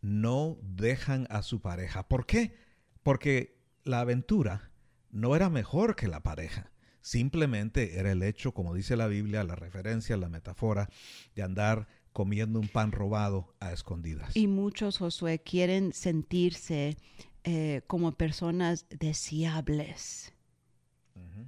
[0.00, 2.08] no dejan a su pareja.
[2.08, 2.56] ¿Por qué?
[3.02, 4.70] Porque la aventura
[5.10, 6.70] no era mejor que la pareja.
[7.00, 10.88] Simplemente era el hecho, como dice la Biblia, la referencia, la metáfora,
[11.34, 14.36] de andar comiendo un pan robado a escondidas.
[14.36, 16.96] Y muchos, Josué, quieren sentirse
[17.44, 20.32] eh, como personas deseables.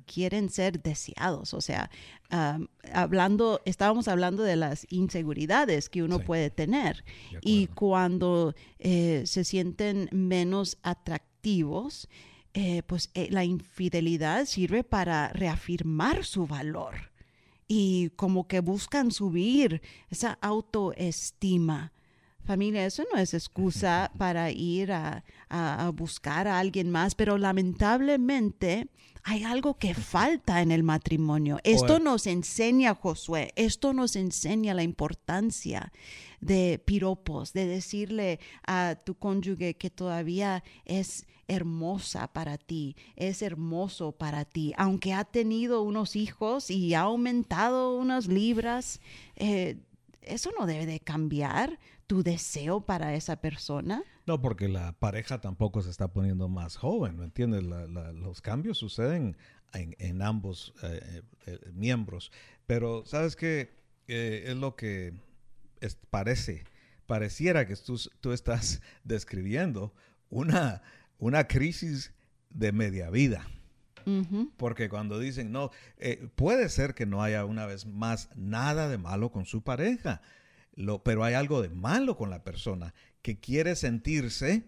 [0.07, 1.91] Quieren ser deseados, o sea,
[2.93, 7.05] hablando, estábamos hablando de las inseguridades que uno puede tener
[7.41, 12.09] y cuando eh, se sienten menos atractivos,
[12.55, 17.11] eh, pues eh, la infidelidad sirve para reafirmar su valor
[17.69, 21.93] y como que buscan subir esa autoestima.
[22.45, 25.23] Familia, eso no es excusa para ir a,
[25.95, 28.89] buscar a alguien más, pero lamentablemente
[29.23, 31.59] hay algo que falta en el matrimonio.
[31.65, 35.93] Esto nos enseña, Josué, esto nos enseña la importancia
[36.41, 44.13] de piropos, de decirle a tu cónyuge que todavía es hermosa para ti, es hermoso
[44.13, 49.01] para ti, aunque ha tenido unos hijos y ha aumentado unas libras,
[49.37, 49.79] eh,
[50.23, 51.79] eso no debe de cambiar
[52.11, 54.03] tu deseo para esa persona.
[54.27, 57.63] No, porque la pareja tampoco se está poniendo más joven, ¿me entiendes?
[57.63, 59.37] los cambios suceden
[59.73, 62.33] en, ambos eh, eh, miembros,
[62.67, 63.71] pero sabes qué
[64.09, 65.15] es lo que
[66.11, 66.65] parece,
[67.07, 69.95] pareciera que tú, tú estás describiendo
[70.31, 70.83] una,
[71.21, 72.13] una crisis
[72.49, 73.47] de media vida.
[74.57, 78.99] Porque cuando dicen, no, eh, puede ser que no haya una vez más nada de
[78.99, 80.21] malo con su pareja,
[80.81, 84.65] lo, pero hay algo de malo con la persona que quiere sentirse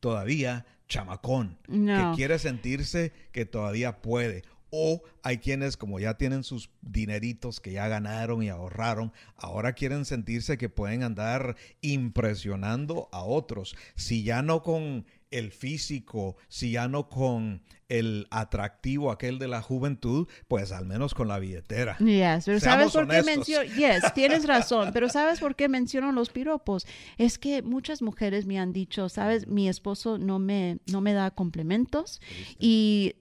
[0.00, 4.44] todavía chamacón, que quiere sentirse que todavía puede
[4.76, 10.04] o hay quienes, como ya tienen sus dineritos que ya ganaron y ahorraron, ahora quieren
[10.04, 13.76] sentirse que pueden andar impresionando a otros.
[13.94, 15.06] Si ya no con
[15.38, 21.14] el físico, si ya no con el atractivo aquel de la juventud, pues al menos
[21.14, 21.96] con la billetera.
[21.98, 23.64] Yes, pero ¿sabes por qué menciono?
[23.74, 26.86] Yes, tienes razón, pero ¿sabes por qué menciono los piropos?
[27.18, 29.46] Es que muchas mujeres me han dicho, ¿sabes?
[29.46, 32.20] Mi esposo no me, no me da complementos
[32.58, 33.16] y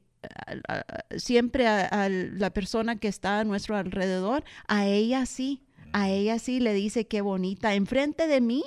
[1.17, 5.63] siempre a, la persona que está a nuestro alrededor, a ella sí.
[5.95, 8.63] A ella sí le dice qué bonita, enfrente de mí.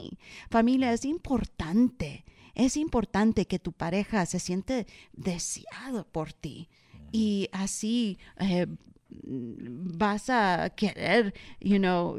[0.49, 2.25] Familia, es importante,
[2.57, 6.69] es importante que tu pareja se siente deseado por ti.
[7.13, 8.67] Y así eh,
[9.09, 12.17] vas a querer, you know,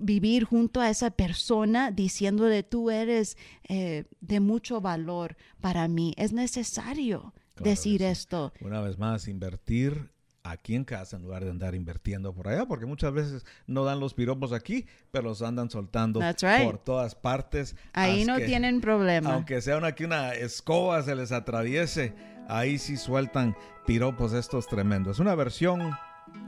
[0.00, 3.36] vivir junto a esa persona diciéndole tú eres
[3.68, 6.14] eh, de mucho valor para mí.
[6.16, 8.52] Es necesario decir esto.
[8.60, 10.10] Una vez más, invertir
[10.50, 14.00] aquí en casa en lugar de andar invirtiendo por allá, porque muchas veces no dan
[14.00, 17.76] los piropos aquí, pero los andan soltando por todas partes.
[17.92, 19.34] Ahí no tienen problema.
[19.34, 22.14] Aunque sea una, que una escoba se les atraviese,
[22.48, 25.18] ahí sí sueltan piropos estos tremendos.
[25.18, 25.92] Una versión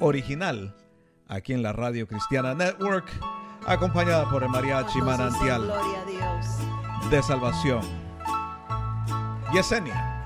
[0.00, 0.74] original
[1.28, 3.08] aquí en la Radio Cristiana Network,
[3.66, 5.72] acompañada por el mariachi manantial
[7.10, 7.82] de salvación.
[9.52, 10.17] Yesenia.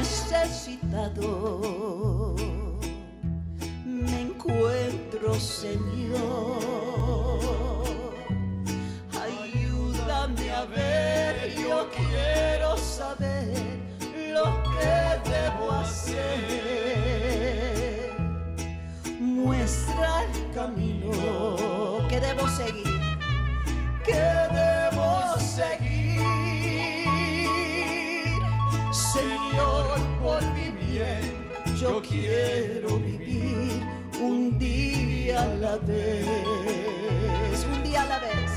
[0.00, 1.18] Necesitado
[3.84, 6.58] me encuentro, Señor.
[9.20, 13.52] Ayúdame a ver, yo quiero saber
[14.32, 14.96] lo que
[15.30, 16.20] debo hacer.
[19.20, 23.00] Muestra el camino que debo seguir,
[24.02, 24.24] que
[24.60, 25.99] debo seguir.
[29.12, 31.34] Señor, por mi bien,
[31.76, 33.82] yo quiero vivir
[34.20, 38.49] un día a la vez, un día a la vez,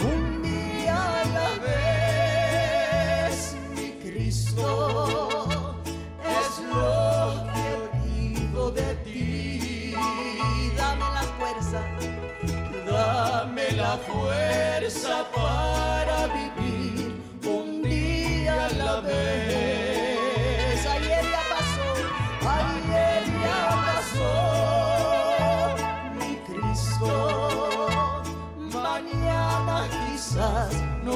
[0.00, 1.50] Un día a la
[3.26, 3.34] vez,
[3.74, 4.66] mi Cristo,
[6.22, 7.68] es lo que
[7.98, 9.94] pido de ti.
[10.76, 11.80] Dame la fuerza
[12.86, 15.25] dame la fuerza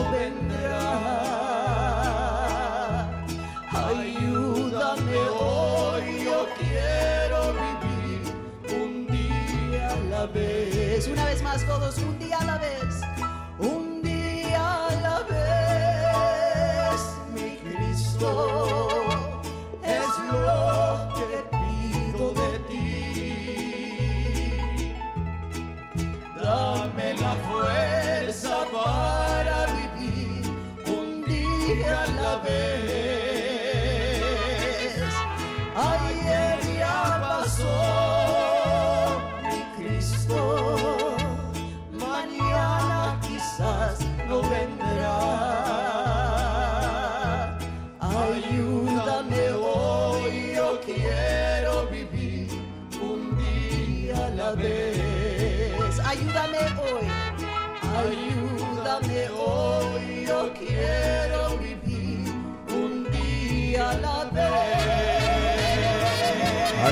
[0.03, 0.30] quizás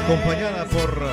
[0.08, 1.04] Acompañada por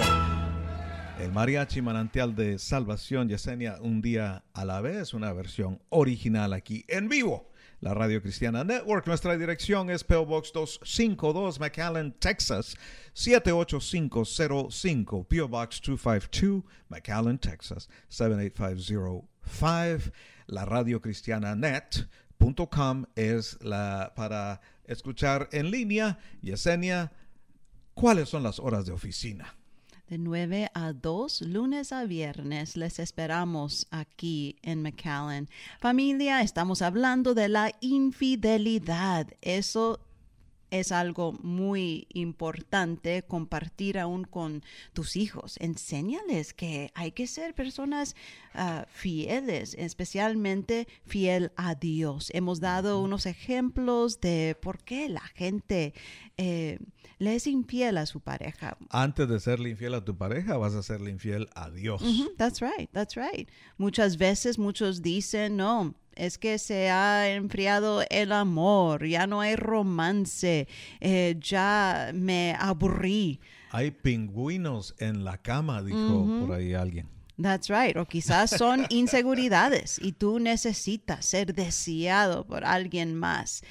[1.19, 6.85] el mariachi manantial de salvación, Yesenia, un día a la vez, una versión original aquí
[6.87, 9.05] en vivo la Radio Cristiana Network.
[9.05, 12.77] Nuestra dirección es PO Box 252, McAllen, Texas,
[13.11, 15.27] 78505.
[15.27, 20.13] PO Box 252, McAllen, Texas, 78505.
[20.47, 26.17] La Radio Cristiana Net.com es la para escuchar en línea.
[26.41, 27.11] Yesenia,
[27.95, 29.55] ¿cuáles son las horas de oficina?
[30.07, 32.77] de 9 a 2, lunes a viernes.
[32.77, 35.49] Les esperamos aquí en McAllen.
[35.79, 39.27] Familia, estamos hablando de la infidelidad.
[39.41, 39.99] Eso
[40.71, 44.63] es algo muy importante compartir aún con
[44.93, 45.57] tus hijos.
[45.59, 48.15] Enséñales que hay que ser personas
[48.53, 52.31] ah, fieles, especialmente fiel a Dios.
[52.33, 55.93] Hemos dado unos ejemplos de por qué la gente
[56.37, 56.79] eh,
[57.17, 58.77] le es infiel a su pareja.
[58.89, 62.01] Antes de serle infiel a tu pareja, vas a serle infiel a Dios.
[62.37, 63.49] That's right, that's right.
[63.77, 69.55] Muchas veces muchos dicen, no, es que se ha enfriado el amor, ya no hay
[69.55, 70.67] romance,
[70.99, 73.39] eh, ya me aburrí.
[73.71, 77.09] Hay pingüinos en la cama, dijo por ahí alguien.
[77.41, 77.97] That's right.
[77.97, 83.61] O quizás son inseguridades y tú necesitas ser deseado por alguien más.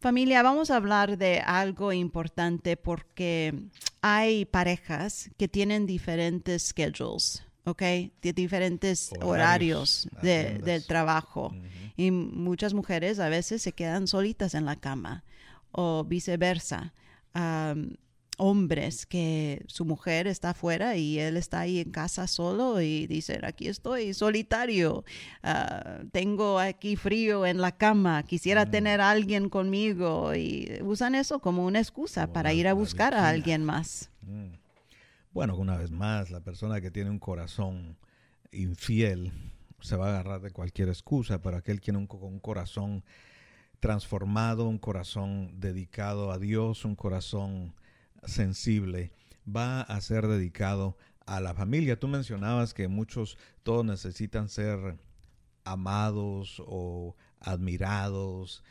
[0.00, 3.54] Familia, vamos a hablar de algo importante porque
[4.02, 7.42] hay parejas que tienen diferentes schedules.
[7.64, 7.82] ¿Ok?
[8.22, 11.54] De diferentes horarios, del trabajo.
[11.96, 15.24] Y muchas mujeres a veces se quedan solitas en la cama
[15.72, 16.92] o viceversa.
[18.36, 23.44] hombres que su mujer está afuera y él está ahí en casa solo y dicen,
[23.44, 25.04] aquí estoy solitario,
[25.44, 28.70] ah, tengo aquí frío en la cama, quisiera mm.
[28.72, 33.28] tener a alguien conmigo y usan eso como una excusa para ir a buscar a
[33.28, 34.10] alguien más.
[34.22, 34.63] Mm.
[35.34, 37.98] Bueno, una vez más, la persona que tiene un corazón
[38.52, 39.32] infiel
[39.80, 43.02] se va a agarrar de cualquier excusa, pero aquel que tiene un, corazón
[43.80, 47.74] transformado, un corazón dedicado a Dios, un corazón
[48.22, 49.10] sensible,
[49.44, 51.98] va a ser dedicado a la familia.
[51.98, 55.00] Tú mencionabas que muchos, todos necesitan ser
[55.64, 58.62] amados o admirados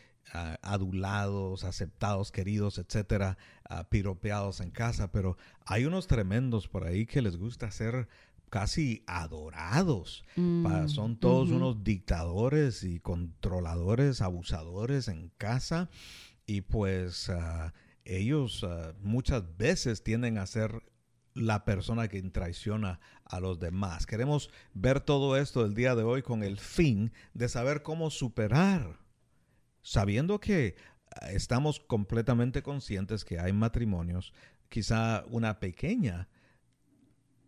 [0.62, 3.38] adulados, aceptados, queridos, etcétera,
[3.90, 8.08] piropeados en casa, pero hay unos tremendos por ahí que les gusta ser
[8.54, 10.24] casi adorados.
[10.36, 15.90] Mm, son todos unos dictadores y controladores, abusadores en casa
[16.46, 17.74] y pues ah,
[18.06, 20.84] ellos ah, muchas veces tienden a ser
[21.34, 24.06] la persona que traiciona a los demás.
[24.06, 29.00] Queremos ver todo esto el día de hoy con el fin de saber cómo superar
[29.84, 30.93] sabiendo que ah,
[31.32, 34.34] estamos completamente conscientes que hay matrimonios,
[34.70, 36.30] quizá una pequeña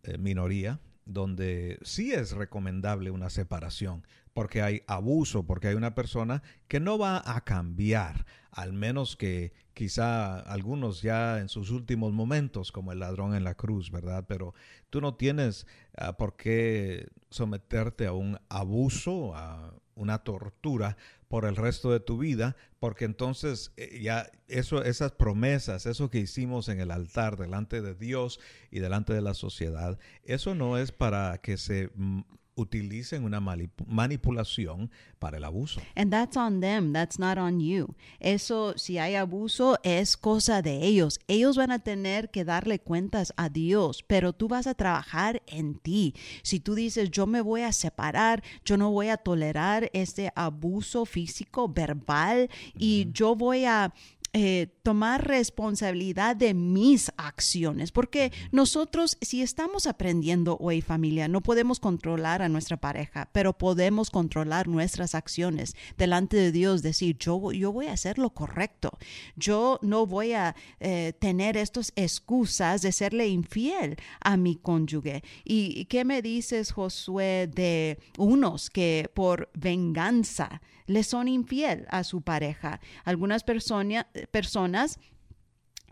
[0.02, 4.04] eh, minoría, donde sí es recomendable una separación,
[4.34, 9.52] porque hay abuso, porque hay una persona que no va a cambiar, al menos que
[9.72, 14.24] quizá algunos ya en sus últimos momentos, como el ladrón en la cruz, ¿verdad?
[14.28, 14.54] Pero
[14.90, 20.96] tú no tienes ah, por qué someterte a un abuso, a una tortura
[21.28, 26.18] por el resto de tu vida, porque entonces eh, ya eso, esas promesas, eso que
[26.18, 28.38] hicimos en el altar delante de Dios
[28.70, 32.20] y delante de la sociedad, eso no es para que se mm,
[32.56, 35.80] utilicen una manipulación para el abuso.
[35.94, 37.94] And that's on them, that's not on you.
[38.18, 41.20] Eso, si hay abuso, es cosa de ellos.
[41.28, 45.74] Ellos van a tener que darle cuentas a Dios, pero tú vas a trabajar en
[45.74, 46.14] ti.
[46.42, 51.04] Si tú dices, yo me voy a separar, yo no voy a tolerar este abuso
[51.04, 52.48] físico, verbal,
[52.78, 53.92] y yo voy a
[54.38, 61.80] eh, tomar responsabilidad de mis acciones, porque nosotros si estamos aprendiendo hoy familia, no podemos
[61.80, 67.72] controlar a nuestra pareja, pero podemos controlar nuestras acciones delante de Dios, decir, yo, yo
[67.72, 68.98] voy a hacer lo correcto,
[69.36, 75.24] yo no voy a eh, tener estas excusas de serle infiel a mi cónyuge.
[75.44, 82.22] ¿Y qué me dices, Josué, de unos que por venganza, le son infiel a su
[82.22, 82.80] pareja.
[83.04, 84.06] Algunas personas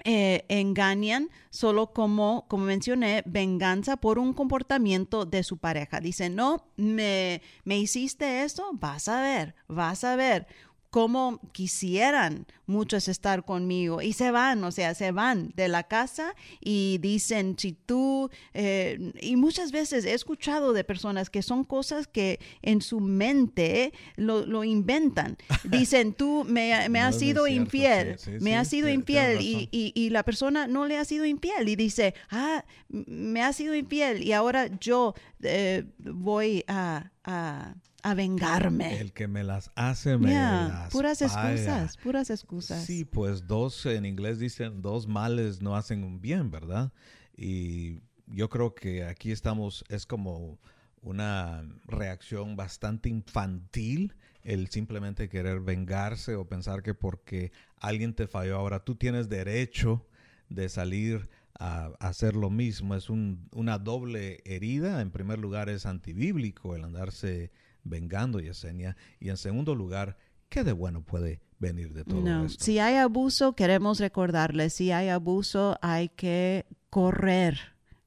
[0.05, 6.01] eh, engañan solo como, como mencioné, venganza por un comportamiento de su pareja.
[6.01, 10.47] Dicen, no, me, me hiciste eso, vas a ver, vas a ver
[10.95, 14.01] cómo quisieran muchos estar conmigo.
[14.01, 19.13] Y se van, o sea, se van de la casa y dicen, si tú, eh,
[19.21, 24.63] y muchas veces he escuchado de personas que son cosas que en su mente lo,
[24.63, 25.37] inventan.
[25.65, 30.87] Dicen, tú me, has sido infiel, me has sido infiel y, y, la persona no
[30.87, 35.83] le ha sido infiel y dice, ah, me ha sido infiel y ahora yo eh,
[35.99, 37.75] voy a a,
[38.05, 39.01] a vengarme.
[39.01, 41.53] El que me las hace me Yeah, las puras paga.
[41.53, 42.85] excusas, puras excusas.
[42.85, 46.93] Sí, pues dos, en inglés dicen, dos males no hacen un bien, ¿verdad?
[47.37, 50.59] Y yo creo que aquí estamos, es como
[51.01, 58.57] una reacción bastante infantil el simplemente querer vengarse o pensar que porque alguien te falló
[58.57, 60.07] ahora tú tienes derecho
[60.51, 61.29] de salir
[61.59, 62.95] a, a hacer lo mismo.
[62.95, 65.01] Es un- una doble herida.
[65.01, 67.51] En primer lugar es antibíblico el andarse
[67.85, 68.97] vengando, Yesenia.
[69.21, 70.17] Y en segundo lugar,
[70.49, 72.65] ¿qué de bueno puede venir de todo No, esto?
[72.65, 77.59] si hay abuso, queremos recordarles, si hay abuso hay que correr,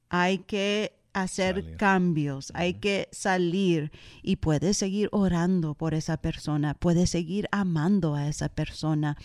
[0.08, 1.76] hay que hacer Salir.
[1.76, 3.90] cambios, hay que salir
[4.22, 9.16] y puedes seguir orando por esa persona, puedes seguir amando a esa persona,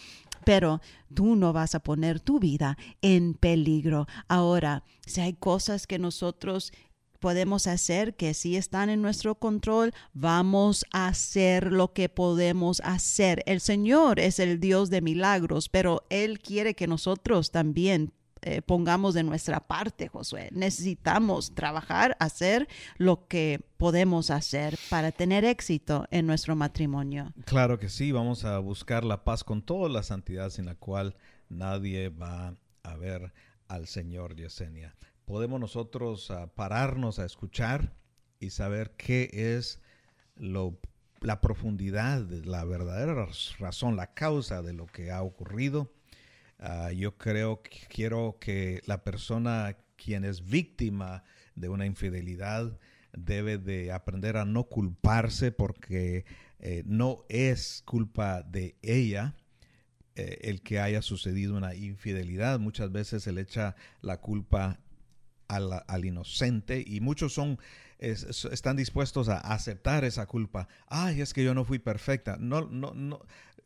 [0.43, 0.81] pero
[1.13, 4.07] tú no vas a poner tu vida en peligro.
[4.27, 6.71] Ahora, si hay cosas que nosotros
[7.23, 13.43] podemos hacer que sí están en nuestro control, vamos a hacer lo que podemos hacer.
[13.45, 18.11] El Señor es el Dios de milagros, pero Él quiere que nosotros también
[18.41, 20.49] eh, pongamos de nuestra parte, Josué.
[20.51, 22.67] Necesitamos trabajar, hacer
[22.97, 27.31] lo que podemos hacer para tener éxito en nuestro matrimonio.
[27.45, 31.15] Claro que sí, vamos a buscar la paz con toda la santidad sin la cual
[31.47, 33.31] nadie va a ver
[33.69, 34.93] al Señor Yesenia.
[35.25, 37.93] Podemos nosotros pararnos a escuchar
[38.39, 39.81] y saber qué es
[40.35, 45.91] la profundidad, la verdadera raz- razón, la causa de lo que ha ocurrido.
[46.59, 51.23] Ah, yo creo que quiero que la persona quien es víctima
[51.55, 52.77] de una infidelidad
[53.13, 56.25] debe de aprender a no culparse porque
[56.59, 59.35] eh, no es culpa de ella
[60.15, 62.59] eh, el que haya sucedido una infidelidad.
[62.59, 64.79] Muchas veces se le echa la culpa
[65.55, 67.59] al, inocente y muchos son
[67.99, 70.67] es- es- están dispuestos a aceptar esa culpa.
[70.87, 72.37] Ay, es que yo no fui perfecta.
[72.39, 73.21] No, no, no.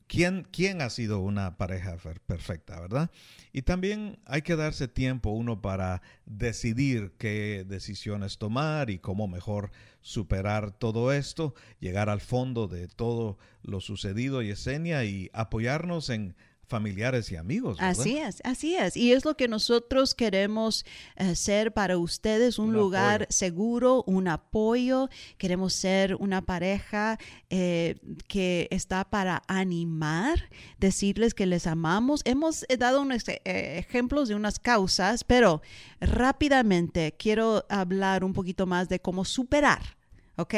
[0.07, 3.11] ¿Quién, quién ha sido una pareja perfecta, verdad?
[3.51, 9.69] Y también hay que darse tiempo uno para decidir qué decisiones tomar y cómo mejor
[10.01, 16.35] superar todo esto, llegar al fondo de todo lo sucedido, Yesenia, y apoyarnos en
[16.67, 17.77] familiares y amigos.
[17.77, 17.99] ¿verdad?
[17.99, 18.97] Así es, así es.
[18.97, 23.31] Y es lo que nosotros queremos eh, ser para ustedes, un, Un lugar apoyo.
[23.31, 25.09] seguro, un apoyo.
[25.37, 27.17] Queremos ser una pareja
[27.49, 27.95] eh,
[28.27, 32.21] que está para animar, decirles que les amamos.
[32.25, 35.61] Hemos eh, dado unos ejemplos de unas causas, pero
[36.01, 39.97] rápidamente quiero hablar un poquito más de cómo superar,
[40.35, 40.55] ¿ok?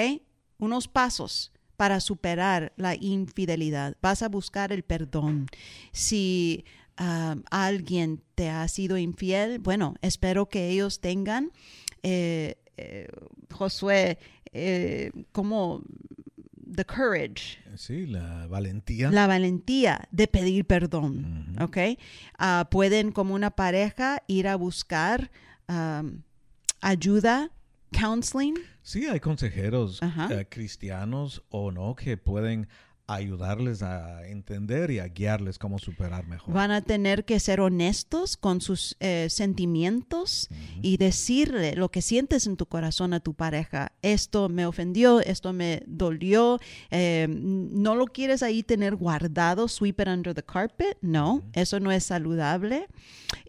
[0.58, 3.96] Unos pasos para superar la infidelidad.
[4.02, 5.46] Vas a buscar el perdón.
[5.94, 6.66] Si
[6.98, 11.54] ah, alguien te ha sido infiel, bueno, espero que ellos tengan,
[12.04, 13.08] eh, eh,
[13.50, 14.18] Josué,
[14.52, 15.82] eh, como
[16.76, 19.10] the courage, Sí, la valentía.
[19.10, 21.56] la valentía de pedir perdón.
[21.62, 21.78] ¿ok?
[22.38, 25.32] Ah, pueden como una pareja ir a buscar
[25.68, 26.24] am,
[26.82, 27.52] ayuda,
[27.92, 32.68] counseling, Sí, hay consejeros eh, cristianos o no que pueden
[33.14, 36.54] ayudarles a entender y a guiarles cómo superar mejor.
[36.54, 40.50] Van a tener que ser honestos con sus eh, sentimientos
[40.82, 43.92] y decirle lo que sientes en tu corazón a tu pareja.
[44.02, 46.60] Esto me ofendió, esto me dolió.
[46.92, 50.98] eh, no lo quieres ahí tener guardado, sweep it under the carpet.
[51.02, 52.88] No, eso no es saludable.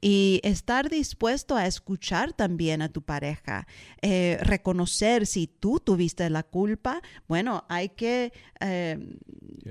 [0.01, 3.67] Y estar dispuesto a escuchar también a tu pareja.
[4.01, 7.03] Eh, reconocer si tú tuviste la culpa.
[7.29, 8.33] Bueno, hay que...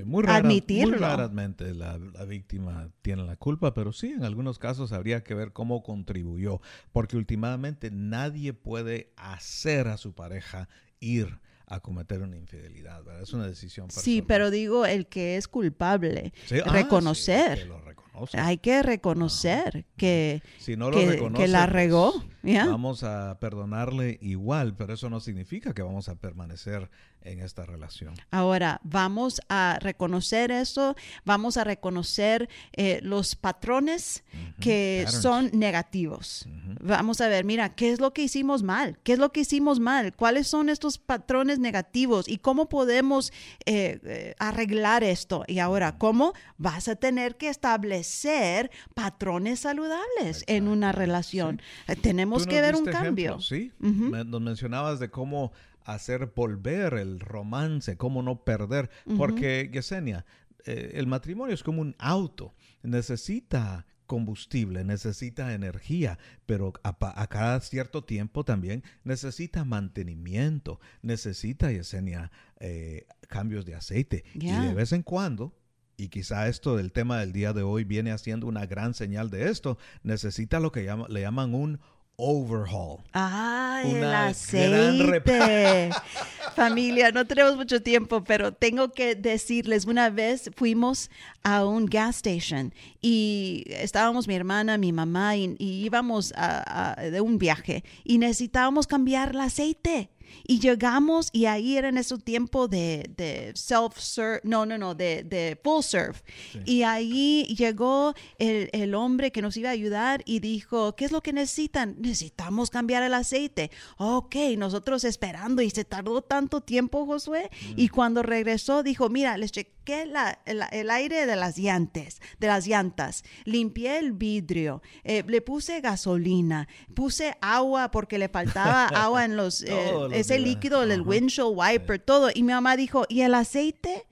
[0.05, 0.89] Muy, rara- admitirlo.
[0.91, 5.33] muy raramente la, la víctima tiene la culpa, pero sí, en algunos casos habría que
[5.33, 6.61] ver cómo contribuyó,
[6.91, 10.67] porque últimamente nadie puede hacer a su pareja
[10.99, 11.39] ir
[11.71, 13.21] a cometer una infidelidad, ¿verdad?
[13.21, 14.03] Es una decisión personal.
[14.03, 17.59] Sí, pero digo, el que es culpable, Sí, ah, sí, reconocer.
[17.59, 18.39] que lo reconoce.
[18.39, 22.23] Hay que reconocer que, si no que, reconoce, que la pues, regó.
[22.43, 26.89] Vamos a perdonarle igual, pero eso no significa que vamos a permanecer
[27.21, 28.13] en esta relación.
[28.31, 30.95] Ahora, vamos a reconocer eso,
[31.25, 34.23] vamos a reconocer eh, los patrones
[34.59, 35.21] que patterns.
[35.23, 36.47] son negativos.
[36.81, 38.97] Vamos a ver, mira, ¿qué es lo que hicimos mal?
[39.03, 40.15] ¿Qué es lo que hicimos mal?
[40.15, 42.27] ¿Cuáles son estos patrones negativos?
[42.27, 43.31] ¿Y cómo podemos
[43.65, 45.43] eh, eh, arreglar esto?
[45.47, 46.33] Y ahora, ¿cómo?
[46.57, 51.61] Vas a tener que establecer patrones saludables en una relación.
[52.01, 53.39] Tenemos que ver un cambio.
[53.41, 53.71] sí.
[53.79, 55.51] Me- nos mencionabas de cómo
[55.93, 60.25] hacer volver el romance, cómo no perder, porque Yesenia,
[60.65, 66.17] eh, el matrimonio es como un auto, necesita combustible, necesita energía,
[66.47, 74.23] pero a, cada cierto tiempo también necesita mantenimiento, necesita, Yesenia, eh, cambios de aceite.
[74.33, 75.55] Y de vez en cuando,
[75.95, 79.49] y quizá esto del tema del día de hoy viene haciendo una gran señal de
[79.49, 81.79] esto, necesita lo que llama- le llaman un
[82.19, 82.99] overhaul.
[83.13, 85.89] Ah, el Una gran aceite.
[86.55, 91.09] Familia, no tenemos mucho tiempo, pero tengo que decirles, una vez fuimos
[91.43, 97.01] a un gas station y estábamos mi hermana, mi mamá y, y íbamos a- a-
[97.09, 100.09] de un viaje y necesitábamos cambiar el aceite.
[100.47, 105.23] Y llegamos y ahí era en ese tiempo de, de self-serve, no, no, no, de,
[105.23, 106.19] de full serve.
[106.65, 111.11] Y ahí llegó el, el hombre que nos iba a ayudar y dijo, ¿qué es
[111.11, 111.95] lo que necesitan?
[111.99, 113.71] Necesitamos cambiar el aceite.
[113.97, 117.49] Ok, nosotros esperando y se tardó tanto tiempo, Josué.
[117.75, 122.47] Y cuando regresó dijo, mira, les chequé la- el, el aire de las llantas, de
[122.47, 129.25] las llantas, limpié el vidrio, eh, le puse gasolina, puse agua porque le faltaba agua
[129.25, 130.47] en los, eh, ese días.
[130.47, 131.01] líquido, el Ajá.
[131.01, 132.29] windshield wiper, todo.
[132.33, 134.05] Y mi mamá dijo, ¿y el aceite?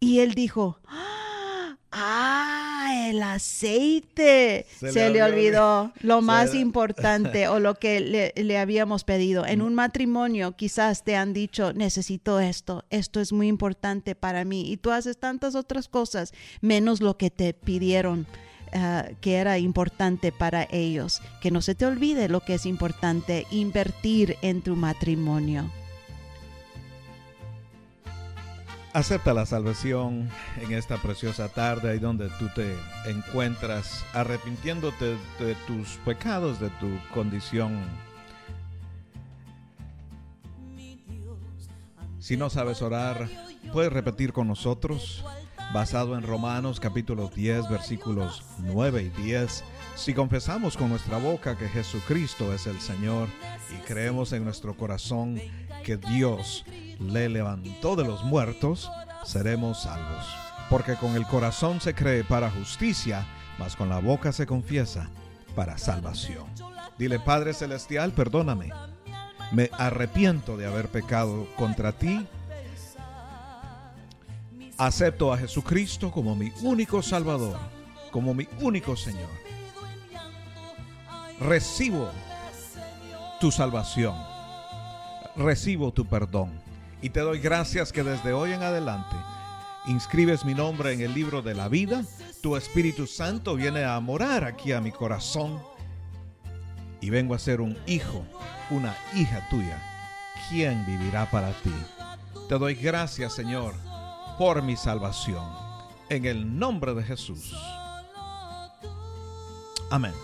[0.00, 1.33] Y él dijo, ¡ah!
[3.08, 4.66] El aceite.
[4.78, 5.92] Se, Se le le olvidó.
[6.00, 9.46] lo más importante o lo que le, le habíamos pedido.
[9.46, 14.70] En un matrimonio quizás te han dicho, necesito esto, esto es muy importante para mí.
[14.70, 18.26] Y tú haces tantas otras cosas menos lo que te pidieron.
[18.72, 21.20] ah, que era importante para ellos.
[21.40, 25.70] Que no se te olvide lo que es importante, invertir en tu matrimonio.
[28.94, 30.30] Acepta la salvación
[30.62, 32.76] en esta preciosa tarde, ahí donde tú te
[33.06, 37.76] encuentras, arrepintiéndote de tus pecados, de tu condición.
[42.20, 43.28] Si no sabes orar,
[43.72, 45.24] puedes repetir con nosotros,
[45.72, 49.64] basado en Romanos capítulo 10, versículos 9 y 10.
[49.96, 53.26] Si confesamos con nuestra boca que Jesucristo es el Señor
[53.76, 55.40] y creemos en nuestro corazón
[55.82, 56.64] que Dios
[56.98, 58.90] le levantó de los muertos,
[59.24, 60.24] seremos salvos.
[60.70, 63.26] Porque con el corazón se cree para justicia,
[63.58, 65.08] mas con la boca se confiesa
[65.54, 66.44] para salvación.
[66.98, 68.70] Dile, Padre Celestial, perdóname.
[69.52, 72.26] Me arrepiento de haber pecado contra ti.
[74.78, 77.58] Acepto a Jesucristo como mi único Salvador,
[78.10, 79.30] como mi único Señor.
[81.40, 82.10] Recibo
[83.40, 84.16] tu salvación.
[85.36, 86.63] Recibo tu perdón.
[87.04, 89.14] Y te doy gracias que desde hoy en adelante
[89.84, 92.02] inscribes mi nombre en el libro de la vida.
[92.40, 95.62] Tu Espíritu Santo viene a morar aquí a mi corazón.
[97.02, 98.24] Y vengo a ser un hijo,
[98.70, 99.82] una hija tuya.
[100.48, 101.74] ¿Quién vivirá para ti?
[102.48, 103.74] Te doy gracias, Señor,
[104.38, 105.44] por mi salvación.
[106.08, 107.54] En el nombre de Jesús.
[109.90, 110.14] Amén.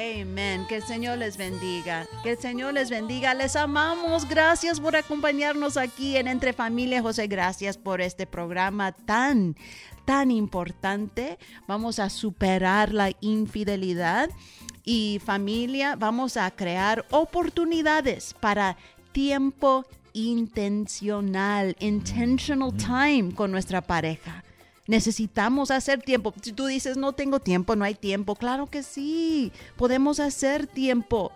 [0.00, 0.64] Amén.
[0.66, 2.06] Que el Señor les bendiga.
[2.22, 3.34] Que el Señor les bendiga.
[3.34, 4.26] Les amamos.
[4.26, 7.26] Gracias por acompañarnos aquí en Entre Familia José.
[7.26, 9.56] Gracias por este programa tan,
[10.06, 11.38] tan importante.
[11.66, 14.30] Vamos a superar la infidelidad.
[14.84, 18.78] Y familia, vamos a crear oportunidades para
[19.12, 19.84] tiempo
[20.14, 24.42] intencional, intentional time con nuestra pareja.
[24.90, 26.34] Necesitamos hacer tiempo.
[26.42, 31.30] Si tú dices, no tengo tiempo, no hay tiempo, claro que sí, podemos hacer tiempo.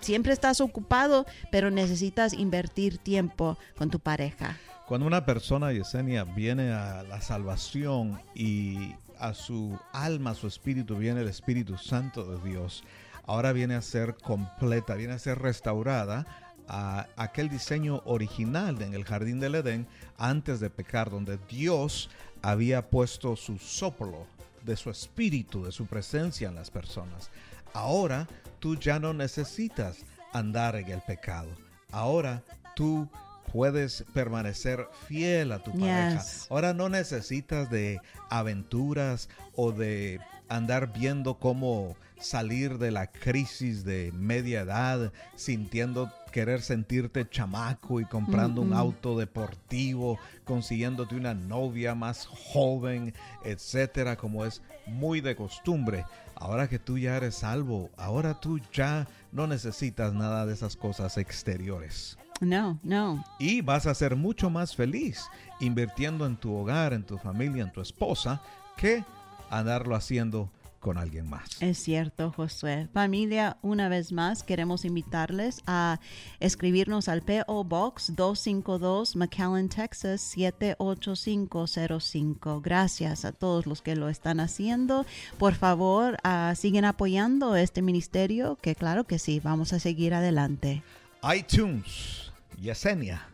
[0.00, 4.58] Siempre estás ocupado, pero necesitas invertir tiempo con tu pareja.
[4.88, 10.96] Cuando una persona, Yesenia, viene a la salvación y a su alma, a su espíritu,
[10.96, 12.82] viene el Espíritu Santo de Dios,
[13.26, 16.26] ahora viene a ser completa, viene a ser restaurada
[16.66, 19.86] a aquel diseño original en el jardín del Edén
[20.18, 22.10] antes de pecar, donde Dios
[22.42, 24.26] había puesto su soplo
[24.64, 27.30] de su espíritu, de su presencia en las personas.
[27.72, 28.28] Ahora
[28.58, 29.98] tú ya no necesitas
[30.32, 31.48] andar en el pecado.
[31.90, 32.42] Ahora
[32.74, 33.08] tú
[33.52, 36.22] puedes permanecer fiel a tu pareja.
[36.22, 36.46] Yes.
[36.50, 40.20] Ahora no necesitas de aventuras o de
[40.50, 48.04] andar viendo cómo salir de la crisis de media edad, sintiendo querer sentirte chamaco y
[48.04, 56.04] comprando un auto deportivo, consiguiéndote una novia más joven, etcétera, como es muy de costumbre.
[56.34, 61.16] Ahora que tú ya eres salvo, ahora tú ya no necesitas nada de esas cosas
[61.16, 62.18] exteriores.
[62.40, 63.22] No, no.
[63.38, 65.26] Y vas a ser mucho más feliz
[65.60, 68.40] invirtiendo en tu hogar, en tu familia, en tu esposa,
[68.76, 69.04] que
[69.50, 71.60] andarlo haciendo con alguien más.
[71.60, 72.88] Es cierto, Josué.
[72.92, 76.00] Familia, una vez más queremos invitarles a
[76.40, 82.62] escribirnos al PO Box 252 McAllen, Texas 78505.
[82.62, 85.04] Gracias a todos los que lo están haciendo.
[85.38, 90.82] Por favor, ah, siguen apoyando este ministerio, que claro que sí, vamos a seguir adelante.
[91.22, 93.29] iTunes, Yesenia.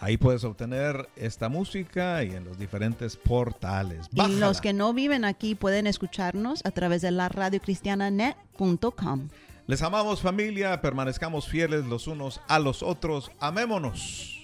[0.00, 4.08] Ahí puedes obtener esta música y en los diferentes portales.
[4.12, 4.60] Y los Bájala.
[4.60, 9.28] que no viven aquí pueden escucharnos a través de la radiocristiananet.com.
[9.66, 14.38] Les amamos familia, permanezcamos fieles los unos a los otros, amémonos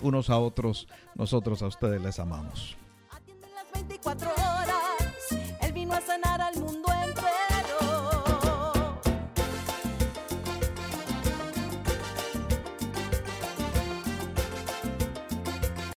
[0.00, 2.78] unos a otros, nosotros a ustedes les amamos.
[3.10, 4.48] Atienden las 24 horas.